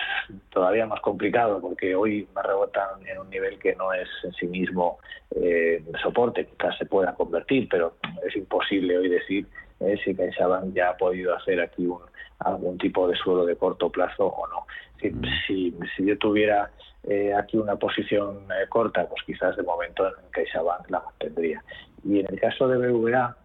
[0.50, 4.46] todavía más complicado porque hoy me rebotan en un nivel que no es en sí
[4.46, 4.98] mismo
[5.34, 7.96] eh, soporte, quizás se pueda convertir, pero
[8.26, 9.46] es imposible hoy decir
[9.80, 12.00] eh, si CaixaBank ya ha podido hacer aquí un,
[12.38, 14.66] algún tipo de suelo de corto plazo o no.
[15.00, 15.22] Si, mm.
[15.46, 16.70] si, si yo tuviera
[17.04, 21.62] eh, aquí una posición corta, pues quizás de momento en CaixaBank la mantendría.
[22.04, 23.36] Y en el caso de BVA,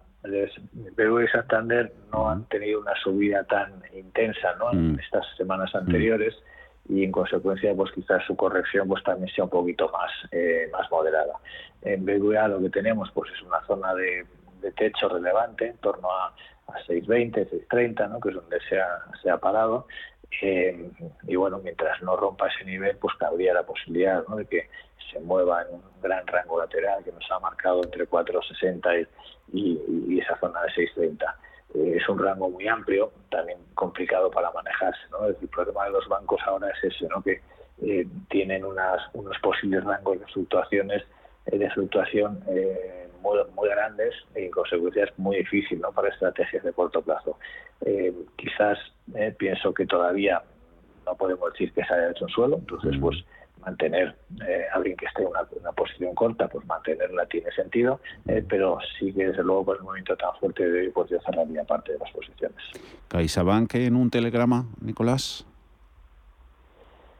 [0.96, 4.72] Perú y Santander no han tenido una subida tan intensa ¿no?
[4.72, 5.00] en mm.
[5.00, 5.78] estas semanas mm.
[5.78, 6.36] anteriores
[6.90, 10.90] y en consecuencia pues quizás su corrección pues también sea un poquito más eh, más
[10.92, 11.34] moderada.
[11.82, 14.26] En BBVA lo que tenemos pues es una zona de,
[14.76, 16.28] techo relevante en torno a,
[16.68, 18.20] a 620, 630, ¿no?
[18.20, 19.88] que es donde se ha, se ha parado.
[20.42, 20.92] Eh,
[21.26, 24.36] y bueno, mientras no rompa ese nivel, pues cabría la posibilidad ¿no?
[24.36, 24.70] de que
[25.12, 29.08] se mueva en un gran rango lateral que nos ha marcado entre 460 y
[29.54, 31.38] y, esa zona de 630.
[31.76, 35.02] Eh, es un rango muy amplio, también complicado para manejarse.
[35.12, 35.26] ¿no?
[35.26, 37.22] El problema de los bancos ahora es ese, ¿no?
[37.22, 37.42] que
[37.82, 41.04] eh, tienen unas, unos posibles rangos de fluctuaciones
[41.46, 42.44] eh, de fluctuación
[43.22, 45.92] muy, muy, grandes y en consecuencia es muy difícil ¿no?
[45.92, 47.38] para estrategias de corto plazo.
[48.36, 48.78] quizás
[49.38, 50.42] pienso que todavía
[51.06, 53.18] no podemos decir que se haya hecho un suelo, entonces pues
[53.68, 54.16] mantener
[54.48, 59.14] eh, alguien que esté en una, posición corta, pues mantenerla tiene sentido, eh, pero sí
[59.14, 62.00] que desde luego por el movimiento tan fuerte de hoy pues ya cerraría parte de
[62.00, 62.58] las posiciones.
[63.10, 65.47] CaixaBank en un telegrama, Nicolás.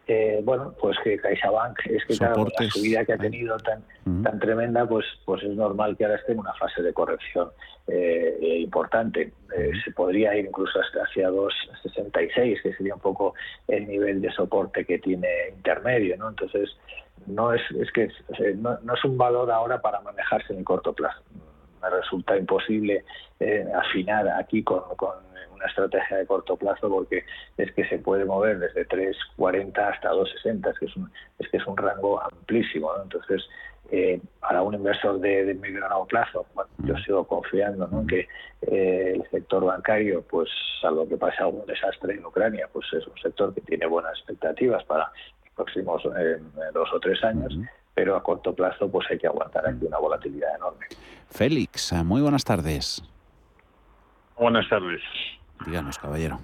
[0.10, 2.34] Eh, bueno, pues que CaixaBank es que la
[2.70, 3.84] subida que ha tenido tan,
[4.24, 7.50] tan tremenda, pues, pues es normal que ahora esté en una fase de corrección
[7.88, 9.34] eh, importante.
[9.58, 13.34] Eh, se podría ir incluso hasta hacia 2,66, que sería un poco
[13.68, 16.30] el nivel de soporte que tiene intermedio, ¿no?
[16.30, 16.70] Entonces,
[17.26, 18.10] no es, es que
[18.56, 21.22] no, no es un valor ahora para manejarse en el corto plazo.
[21.82, 23.04] Me resulta imposible
[23.76, 25.27] afinar aquí con, con
[25.58, 27.26] una estrategia de corto plazo porque
[27.58, 31.58] es que se puede mover desde 3.40 hasta 2.60, es que es un, es que
[31.58, 32.92] es un rango amplísimo.
[33.04, 33.44] Entonces,
[33.92, 36.46] eh, para un inversor de, de medio largo plazo,
[36.80, 37.04] yo mm.
[37.04, 38.28] sigo confiando en que
[38.62, 40.50] eh, el sector bancario, pues
[40.82, 44.84] salvo que pase algún desastre en Ucrania, pues es un sector que tiene buenas expectativas
[44.86, 45.12] para
[45.44, 46.38] los próximos eh,
[46.74, 47.58] dos o tres años,
[47.94, 50.86] pero a corto plazo pues hay que aguantar aquí una volatilidad enorme.
[51.30, 53.04] Félix, muy buenas tardes.
[54.38, 55.02] Buenas tardes.
[55.66, 56.40] Díganos, caballero.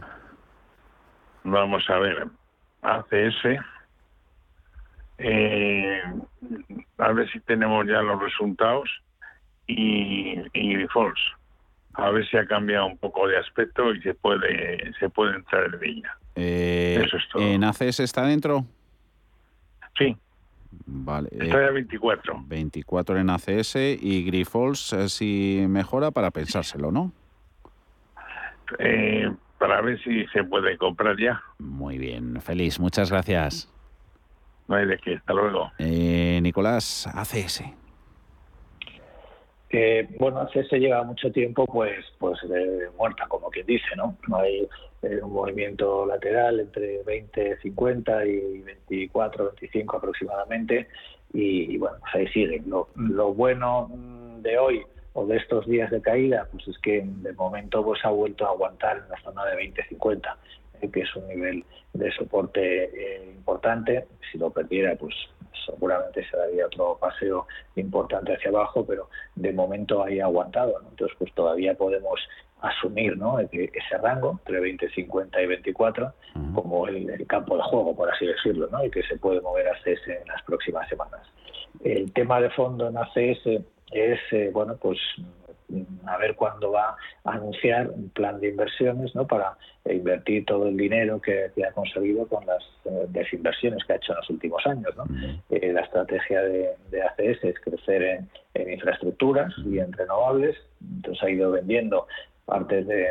[1.44, 2.28] Vamos a ver,
[2.82, 3.60] ACS
[5.18, 6.02] eh,
[6.98, 8.90] a ver si tenemos ya los resultados
[9.68, 10.88] y, y
[11.94, 15.66] A ver si ha cambiado un poco de aspecto y se puede se puede entrar
[15.76, 16.18] en ella.
[16.36, 17.44] Eh, Eso es todo.
[17.44, 18.66] ¿En ACS está dentro?
[19.98, 20.18] Sí.
[20.86, 21.30] Vale.
[21.32, 22.34] Está 24.
[22.34, 27.12] Eh, 24 en ACS y Grifols eh, si mejora para pensárselo, ¿no?
[29.58, 31.42] Para ver si se puede comprar ya.
[31.60, 32.80] Muy bien, feliz.
[32.80, 33.70] Muchas gracias.
[34.68, 35.72] No hay de qué, hasta luego.
[35.80, 37.64] Eh, Nicolás, ACS.
[39.70, 42.40] Eh, bueno, ACS lleva mucho tiempo pues pues
[42.98, 44.18] muerta, como quien dice, ¿no?
[44.28, 44.68] No hay
[45.02, 50.88] eh, un movimiento lateral entre 20, 50 y 24, 25 aproximadamente
[51.34, 52.62] y, bueno, pues ahí sigue.
[52.68, 53.90] Lo, lo bueno
[54.42, 54.84] de hoy
[55.14, 58.50] o de estos días de caída, pues es que de momento pues ha vuelto a
[58.50, 60.36] aguantar en la zona de 20-50
[60.92, 64.08] que es un nivel de soporte eh, importante.
[64.32, 65.14] Si lo perdiera, pues
[65.66, 70.80] seguramente se daría otro paseo importante hacia abajo, pero de momento ahí ha aguantado.
[70.90, 72.20] Entonces, pues todavía podemos
[72.62, 73.40] asumir ¿no?
[73.40, 76.14] ese rango entre 20, 50 y 24
[76.54, 78.84] como el, campo de juego, por así decirlo, ¿no?
[78.86, 81.22] y que se puede mover a CS en las próximas semanas.
[81.84, 85.00] El tema de fondo en ACS es, eh, bueno, pues
[86.06, 89.26] a ver cuándo va a anunciar un plan de inversiones ¿no?
[89.26, 89.58] para
[89.90, 94.18] invertir todo el dinero que, ha conseguido con las eh, desinversiones que ha hecho en
[94.18, 94.96] los últimos años.
[94.96, 95.06] ¿no?
[95.50, 96.70] Eh, la estrategia de,
[97.02, 98.30] ACS es crecer en,
[98.72, 102.08] infraestructuras y en renovables, entonces ha ido vendiendo
[102.46, 103.08] partes de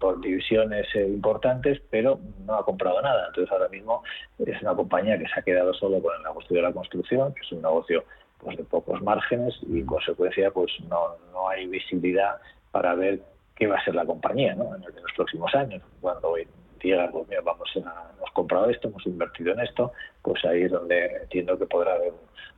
[0.00, 3.26] por divisiones eh, importantes, pero no ha comprado nada.
[3.28, 4.02] Entonces ahora mismo
[4.38, 7.40] es una compañía que se ha quedado solo con el negocio de la construcción, que
[7.40, 8.04] es un negocio
[8.42, 12.36] pues de pocos márgenes y en consecuencia pues no, no hay visibilidad
[12.70, 13.22] para ver
[13.54, 14.74] qué va a ser la compañía ¿no?
[14.74, 15.82] en, los próximos años.
[16.00, 16.34] Cuando
[16.82, 20.72] diga, pues mira, vamos a, hemos comprado esto, hemos invertido en esto, pues ahí es
[20.72, 22.12] donde entiendo que podrá haber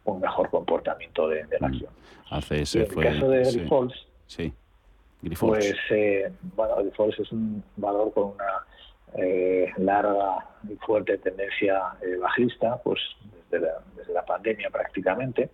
[0.04, 1.72] un, mejor comportamiento de, la mm.
[1.72, 1.90] acción.
[2.30, 4.52] En el caso de Grifols, sí.
[5.38, 8.64] pues eh, bueno, Grifols es un valor con una
[9.16, 13.00] eh, larga y fuerte tendencia eh, bajista, pues
[13.50, 15.50] desde la, pandemia prácticamente.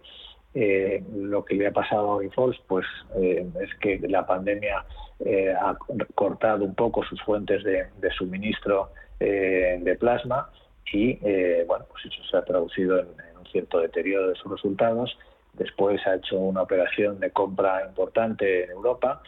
[0.53, 2.84] Eh, lo que le ha pasado a Grifols pues
[3.14, 4.84] es que la pandemia
[5.61, 5.76] ha
[6.14, 7.86] cortado un poco sus fuentes de,
[8.16, 10.51] suministro de plasma
[10.93, 11.14] y
[11.66, 15.16] bueno pues eso se ha traducido en, un cierto deterioro de sus resultados
[15.53, 19.22] después ha hecho una operación de compra importante en Europa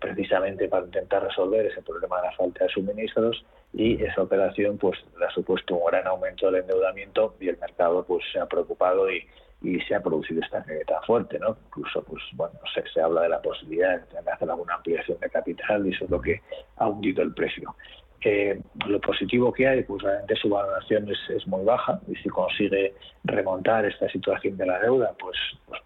[0.00, 4.98] precisamente para intentar resolver ese problema de la falta de suministros y esa operación pues
[5.26, 9.26] ha supuesto un gran aumento del endeudamiento y el mercado pues se ha preocupado y,
[9.62, 11.56] y se ha producido esta tan fuerte, ¿no?
[11.66, 15.86] Incluso, pues, bueno, se, se habla de la posibilidad de hacer alguna ampliación de capital
[15.86, 16.40] y eso es lo que
[16.76, 17.74] ha hundido el precio.
[18.20, 22.28] Eh, lo positivo que hay, pues realmente su valoración es, es, muy baja y si
[22.28, 25.80] consigue remontar esta situación de la deuda, pues, pues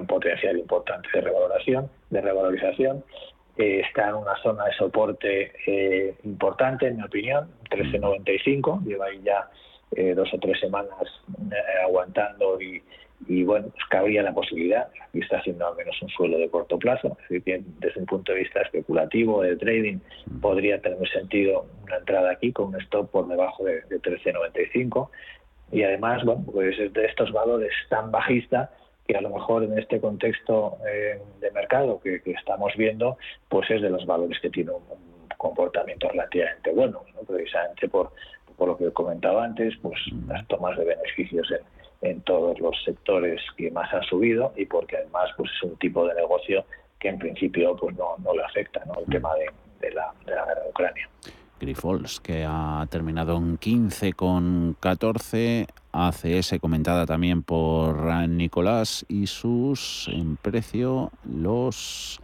[0.00, 3.04] un potencial importante de revaloración, de revalorización.
[3.58, 9.20] Eh, está en una zona de soporte eh, importante, en mi opinión, 13.95, lleva ahí
[9.22, 9.50] ya
[9.94, 10.96] eh, dos o tres semanas
[11.84, 12.82] aguantando y,
[13.28, 16.78] y bueno, pues cabría la posibilidad, y está haciendo al menos un suelo de corto
[16.78, 19.98] plazo, desde un punto de vista especulativo, de trading,
[20.40, 25.10] podría tener sentido una entrada aquí con un stop por debajo de, de 13.95
[25.72, 28.70] y además, bueno, pues de estos valores tan bajistas,
[29.06, 33.82] que a lo mejor en este contexto eh, de mercado que, estamos viendo, pues es
[33.82, 38.12] de los valores que tiene un, comportamiento relativamente bueno, precisamente por,
[38.56, 39.98] por lo que comentaba antes, pues
[40.28, 44.98] las tomas de beneficios en, en todos los sectores que más han subido y porque
[44.98, 46.64] además pues es un tipo de negocio
[47.00, 49.00] que en principio pues no, no le afecta ¿no?
[49.00, 49.46] el tema de,
[49.80, 51.08] de, la, de la guerra de Ucrania.
[52.22, 55.68] Que ha terminado en 15,14.
[55.92, 62.20] ACS comentada también por Nicolás y sus en precio los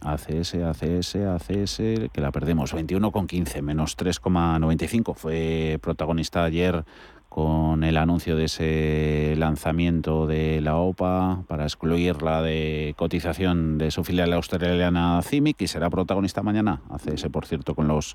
[0.00, 1.76] ACS, ACS, ACS,
[2.12, 5.16] que la perdemos 21,15 menos 3,95.
[5.16, 6.84] Fue protagonista ayer
[7.32, 14.04] con el anuncio de ese lanzamiento de la OPA para excluirla de cotización de su
[14.04, 16.82] filial australiana CIMIC y será protagonista mañana.
[16.90, 18.12] Hace ese, por cierto, con los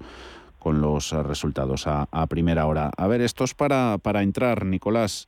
[0.60, 2.92] con los resultados a, primera hora.
[2.96, 5.26] A ver, esto es para, para entrar, Nicolás.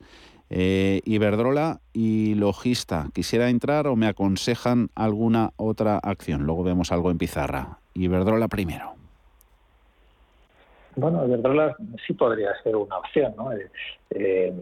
[0.52, 3.08] Eh, Iberdrola y Logista.
[3.12, 6.44] ¿Quisiera entrar o me aconsejan alguna otra acción?
[6.44, 7.80] Luego vemos algo en pizarra.
[7.96, 8.99] Iberdrola primero.
[11.00, 11.76] Bueno, Iberdrola
[12.06, 13.54] sí podría ser una opción, ¿no?
[13.54, 13.70] Eh,
[14.12, 14.54] eh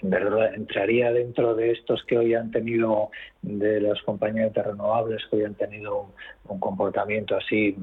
[0.00, 3.10] entraría dentro de estos que hoy han tenido,
[3.42, 6.12] de las compañías de renovables que hoy han tenido
[6.44, 7.76] un, comportamiento así,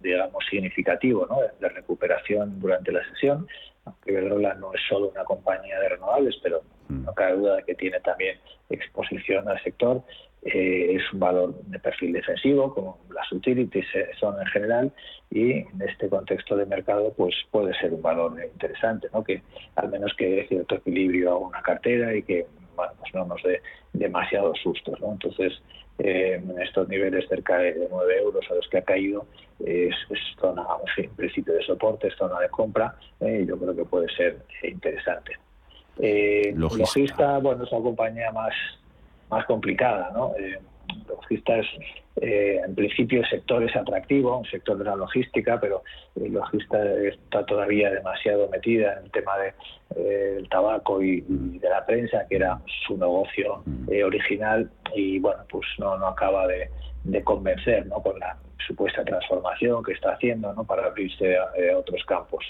[0.00, 1.38] digamos, significativo, ¿no?
[1.60, 3.48] De recuperación durante la sesión.
[3.84, 7.04] Aunque Iberdrola no es solo una compañía de renovables, pero mm.
[7.04, 8.38] no cabe duda de que tiene también
[8.70, 10.02] exposición al sector
[10.44, 13.86] eh, es un valor de perfil defensivo, como las utilities
[14.18, 14.92] son en general,
[15.30, 19.24] y en este contexto de mercado pues puede ser un valor interesante, ¿no?
[19.24, 19.42] que
[19.76, 23.42] al menos que dé cierto equilibrio a una cartera y que bueno, pues no nos
[23.42, 23.60] dé
[23.92, 25.00] demasiados sustos.
[25.00, 25.12] ¿no?
[25.12, 25.52] Entonces,
[25.98, 29.26] eh, en estos niveles cerca de 9 euros a los que ha caído,
[29.64, 29.94] es,
[30.40, 30.64] zona,
[30.96, 34.38] en principio de soporte, es zona de compra, eh, y yo creo que puede ser
[34.62, 35.32] interesante.
[35.98, 38.52] Eh, Logista, bueno, es una compañía más
[39.30, 40.32] más complicada, ¿no?
[40.36, 40.58] Eh,
[41.08, 41.66] logistas,
[42.20, 45.82] eh, en principio el sector es atractivo, un sector de la logística, pero
[46.20, 49.52] el logista está todavía demasiado metida en el tema del
[49.96, 55.42] de, eh, tabaco y, de la prensa, que era su negocio eh, original, y bueno,
[55.50, 56.70] pues no, no acaba de,
[57.04, 58.02] de convencer ¿no?
[58.02, 60.64] con la supuesta transformación que está haciendo ¿no?
[60.64, 62.44] para abrirse a, a otros campos.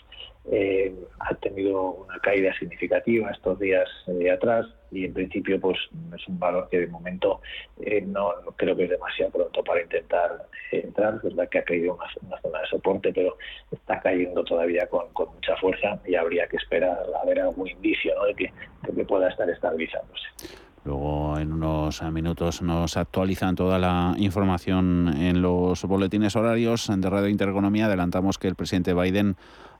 [0.50, 3.88] Eh, ha tenido una caída significativa estos días
[4.30, 5.78] atrás y en principio pues
[6.14, 7.40] es un valor que de momento
[7.80, 11.64] eh, no, creo que es demasiado pronto para intentar eh, entrar, es verdad que ha
[11.64, 13.36] caído una, una, zona de soporte pero
[13.70, 18.34] está cayendo todavía con, mucha fuerza y habría que esperar a ver algún indicio de,
[18.34, 20.24] que, de que pueda estar estabilizándose.
[20.84, 27.28] Luego en unos minutos nos actualizan toda la información en los boletines horarios de Radio
[27.28, 27.86] Intereconomía.
[27.86, 29.36] Adelantamos que el presidente Biden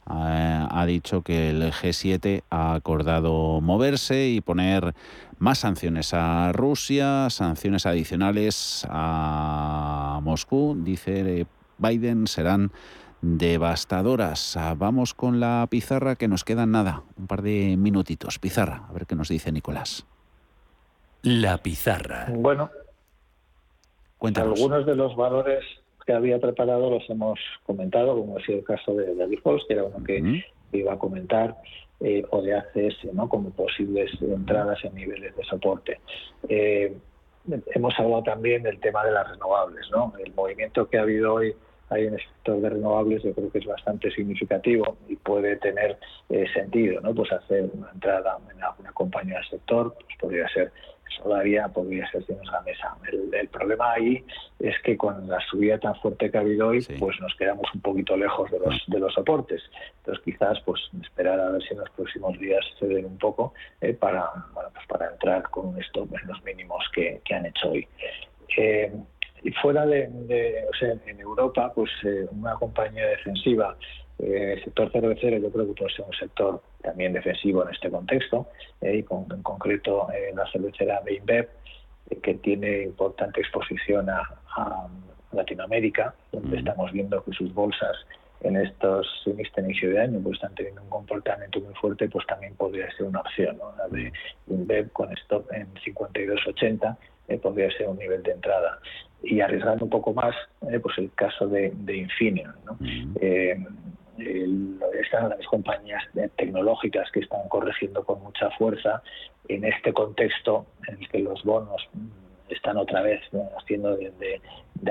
[0.07, 4.94] ha dicho que el G7 ha acordado moverse y poner
[5.38, 10.76] más sanciones a Rusia, sanciones adicionales a Moscú.
[10.78, 11.46] Dice
[11.78, 12.70] Biden serán
[13.22, 14.59] devastadoras.
[14.76, 18.38] Vamos con la pizarra que nos quedan nada, un par de minutitos.
[18.38, 20.07] Pizarra, a ver qué nos dice Nicolás.
[21.22, 22.26] La pizarra.
[22.30, 22.70] Bueno,
[24.18, 24.59] Cuéntanos.
[24.59, 25.64] algunos de los valores
[26.07, 29.74] que había preparado los hemos comentado, como ha sido el caso de David Fox, que
[29.74, 31.57] era uno que iba a comentar,
[32.00, 33.28] eh, o de ACS, ¿no?
[33.28, 36.00] como posibles entradas en niveles de soporte.
[36.48, 36.94] Eh,
[37.74, 40.12] hemos hablado también del tema de las renovables, ¿no?
[40.24, 41.55] El movimiento que ha habido hoy
[41.90, 45.98] ahí en el sector de renovables yo creo que es bastante significativo y puede tener
[46.30, 47.14] eh, sentido, ¿no?
[47.14, 50.72] Pues hacer una entrada en alguna compañía del sector, pues podría ser
[51.16, 52.96] Solaria podría ser en la mesa.
[53.32, 54.24] El, problema ahí
[54.59, 57.80] es que con la subida tan fuerte que ha habido hoy, pues nos quedamos un
[57.80, 59.62] poquito lejos de los, de los soportes.
[59.98, 63.55] Entonces quizás pues esperar a ver si en los próximos días se den un poco
[63.80, 67.46] eh, para, bueno, pues para entrar con un stop en los mínimos que, que han
[67.46, 67.86] hecho hoy.
[68.57, 68.92] Eh,
[69.44, 70.09] y fuera de,
[70.70, 73.76] o sea, en Europa, pues eh, una compañía defensiva
[74.18, 78.48] el sector cervecero yo creo que puede ser un sector también defensivo en este contexto,
[78.80, 81.48] eh, y con, en concreto eh, la cervecera de InBev,
[82.10, 84.22] eh, que tiene importante exposición a,
[85.32, 86.58] Latinoamérica, donde mm.
[86.60, 87.96] estamos viendo que sus bolsas
[88.42, 92.24] en estos en este inicio de año pues están teniendo un comportamiento muy fuerte, pues
[92.28, 93.58] también podría ser una opción.
[93.58, 93.74] ¿no?
[93.76, 94.12] La de
[94.46, 96.96] InBev con stop en 52.80
[97.40, 98.78] podría ser un nivel de entrada.
[99.24, 102.54] Y arriesgando un poco más, pues el caso de, de Infineon.
[102.64, 102.76] ¿no?
[102.78, 103.66] Mm
[104.18, 106.02] están las compañías
[106.36, 109.02] tecnológicas que están corrigiendo con mucha fuerza
[109.48, 111.88] en este contexto en el que los bonos
[112.48, 113.20] están otra vez
[113.58, 114.40] haciendo de,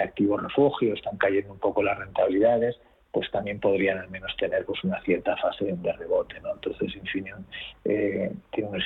[0.01, 2.76] activo refugio, están cayendo un poco las rentabilidades,
[3.11, 6.39] pues también podrían al menos tener pues una cierta fase de rebote.
[6.41, 6.53] ¿no?
[6.53, 7.45] Entonces Infineon
[7.86, 8.82] eh, tiene un,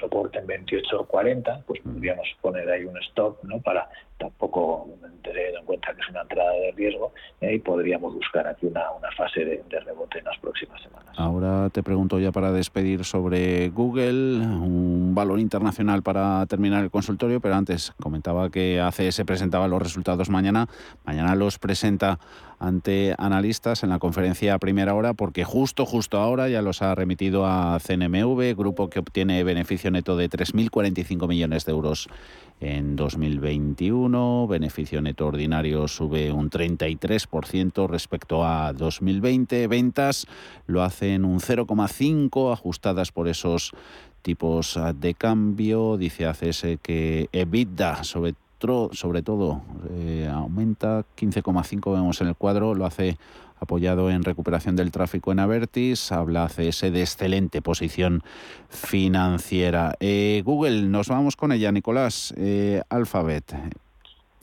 [0.00, 3.60] soporte en 28.40, pues podríamos poner ahí un stop ¿no?
[3.60, 3.88] para
[4.18, 4.88] tampoco
[5.22, 7.54] tener en cuenta que es una entrada de riesgo ¿eh?
[7.54, 11.14] y podríamos buscar aquí una, una fase de, rebote en las próximas semanas.
[11.16, 17.40] Ahora te pregunto ya para despedir sobre Google, un valor internacional para terminar el consultorio,
[17.40, 20.66] pero antes comentaba que ACS presentaba los resultados mañana,
[21.04, 22.18] mañana los presenta
[22.62, 27.44] ante analistas en la conferencia primera hora porque justo, justo ahora ya los ha remitido
[27.44, 32.08] a CNMV, grupo que obtiene beneficio neto de 3.045 millones de euros
[32.60, 39.66] en 2021, beneficio neto ordinario sube un 33%, 2% respecto a 2020.
[39.66, 40.26] Ventas
[40.66, 43.72] lo hacen un 0,5 ajustadas por esos
[44.22, 45.96] tipos de cambio.
[45.96, 48.34] Dice ACS que EBITDA sobre
[48.92, 53.18] sobre todo eh, aumenta 15,5 vemos en el cuadro, lo hace
[53.58, 58.22] apoyado en recuperación del tráfico en Avertis, habla CS de excelente posición
[58.68, 59.96] financiera.
[60.00, 62.34] Eh, Google, nos vamos con ella, Nicolás.
[62.36, 63.52] Eh, Alphabet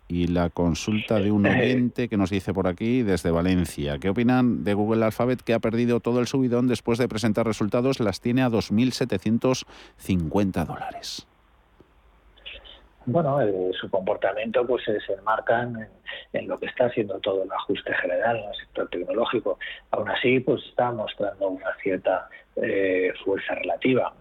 [0.09, 3.99] y la consulta de un oyente que nos dice por aquí desde Valencia.
[3.99, 7.99] ¿Qué opinan de Google Alphabet que ha perdido todo el subidón después de presentar resultados?
[7.99, 11.27] Las tiene a 2.750 dólares
[13.11, 15.87] bueno, eh, su comportamiento pues se enmarcan
[16.33, 19.59] en, lo que está haciendo todo el ajuste general en el sector tecnológico.
[19.91, 24.13] Aún así, pues está mostrando una cierta eh, fuerza relativa.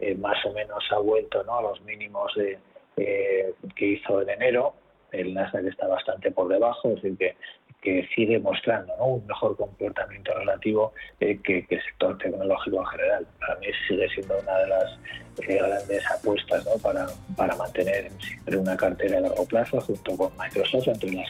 [0.00, 1.58] Eh, más o menos ha vuelto ¿no?
[1.58, 2.58] a los mínimos de,
[2.96, 4.74] que hizo en enero.
[5.12, 7.36] El Nasdaq está bastante por debajo, es decir, que
[7.84, 13.26] que sigue mostrando un mejor comportamiento relativo eh, que, el sector tecnológico en general.
[13.38, 14.98] Para mí sigue siendo una de las
[15.46, 17.06] eh, grandes apuestas para,
[17.36, 21.28] para mantener siempre una cartera a largo plazo junto con Microsoft entre las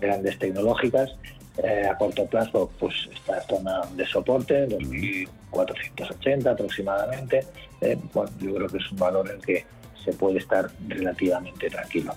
[0.00, 1.14] grandes tecnológicas.
[1.62, 7.46] Eh, a corto plazo, pues esta zona de soporte, 2.480 aproximadamente.
[8.12, 9.64] bueno, yo creo que es un valor en que
[10.02, 12.12] se puede estar relativamente tranquilo.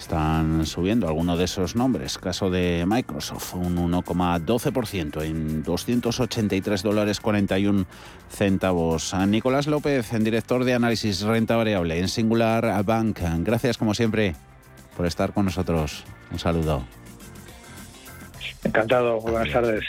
[0.00, 2.16] Están subiendo algunos de esos nombres.
[2.16, 7.84] Caso de Microsoft, un 1,12% en 283 dólares 41
[8.30, 9.14] centavos.
[9.28, 13.20] Nicolás López, en director de análisis renta variable en Singular Bank.
[13.40, 14.34] Gracias como siempre
[14.96, 16.02] por estar con nosotros.
[16.32, 16.82] Un saludo.
[18.64, 19.20] Encantado.
[19.20, 19.84] Buenas tardes.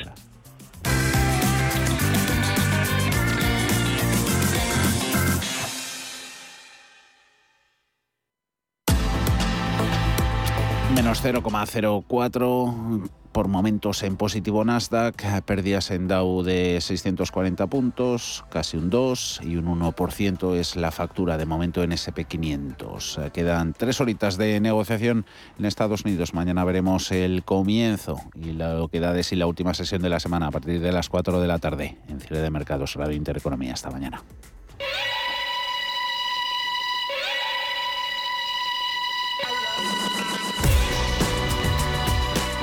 [11.24, 18.90] Menos 0,04 por momentos en positivo Nasdaq, pérdidas en Dow de 640 puntos, casi un
[18.90, 23.32] 2 y un 1% es la factura de momento en SP500.
[23.32, 25.26] Quedan tres horitas de negociación
[25.60, 26.34] en Estados Unidos.
[26.34, 30.20] Mañana veremos el comienzo y lo que da de sí la última sesión de la
[30.20, 33.74] semana a partir de las 4 de la tarde en cierre de mercados Radio Intereconomía.
[33.74, 34.24] Hasta mañana.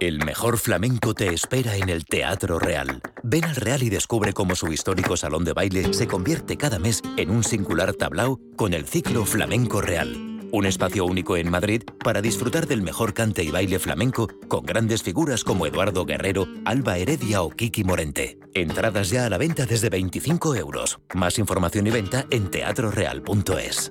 [0.00, 3.02] El mejor flamenco te espera en el Teatro Real.
[3.22, 7.02] Ven al Real y descubre cómo su histórico salón de baile se convierte cada mes
[7.18, 10.16] en un singular tablao con el ciclo Flamenco Real.
[10.52, 15.02] Un espacio único en Madrid para disfrutar del mejor cante y baile flamenco con grandes
[15.02, 18.38] figuras como Eduardo Guerrero, Alba Heredia o Kiki Morente.
[18.54, 20.98] Entradas ya a la venta desde 25 euros.
[21.12, 23.90] Más información y venta en teatroreal.es.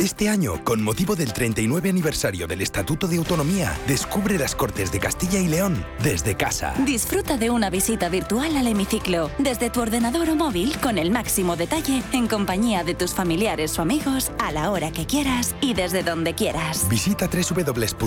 [0.00, 4.98] Este año, con motivo del 39 aniversario del Estatuto de Autonomía, descubre las Cortes de
[4.98, 6.72] Castilla y León desde casa.
[6.86, 11.54] Disfruta de una visita virtual al hemiciclo, desde tu ordenador o móvil, con el máximo
[11.54, 16.02] detalle, en compañía de tus familiares o amigos, a la hora que quieras y desde
[16.02, 16.88] donde quieras.
[16.88, 18.00] Visita www.ccyl.es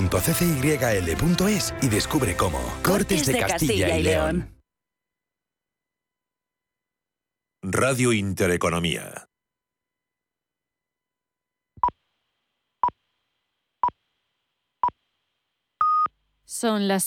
[1.80, 2.60] y descubre cómo.
[2.82, 4.50] Cortes, de, Castilla, y León.
[7.62, 9.28] Radio Intereconomía.
[16.64, 17.02] Son las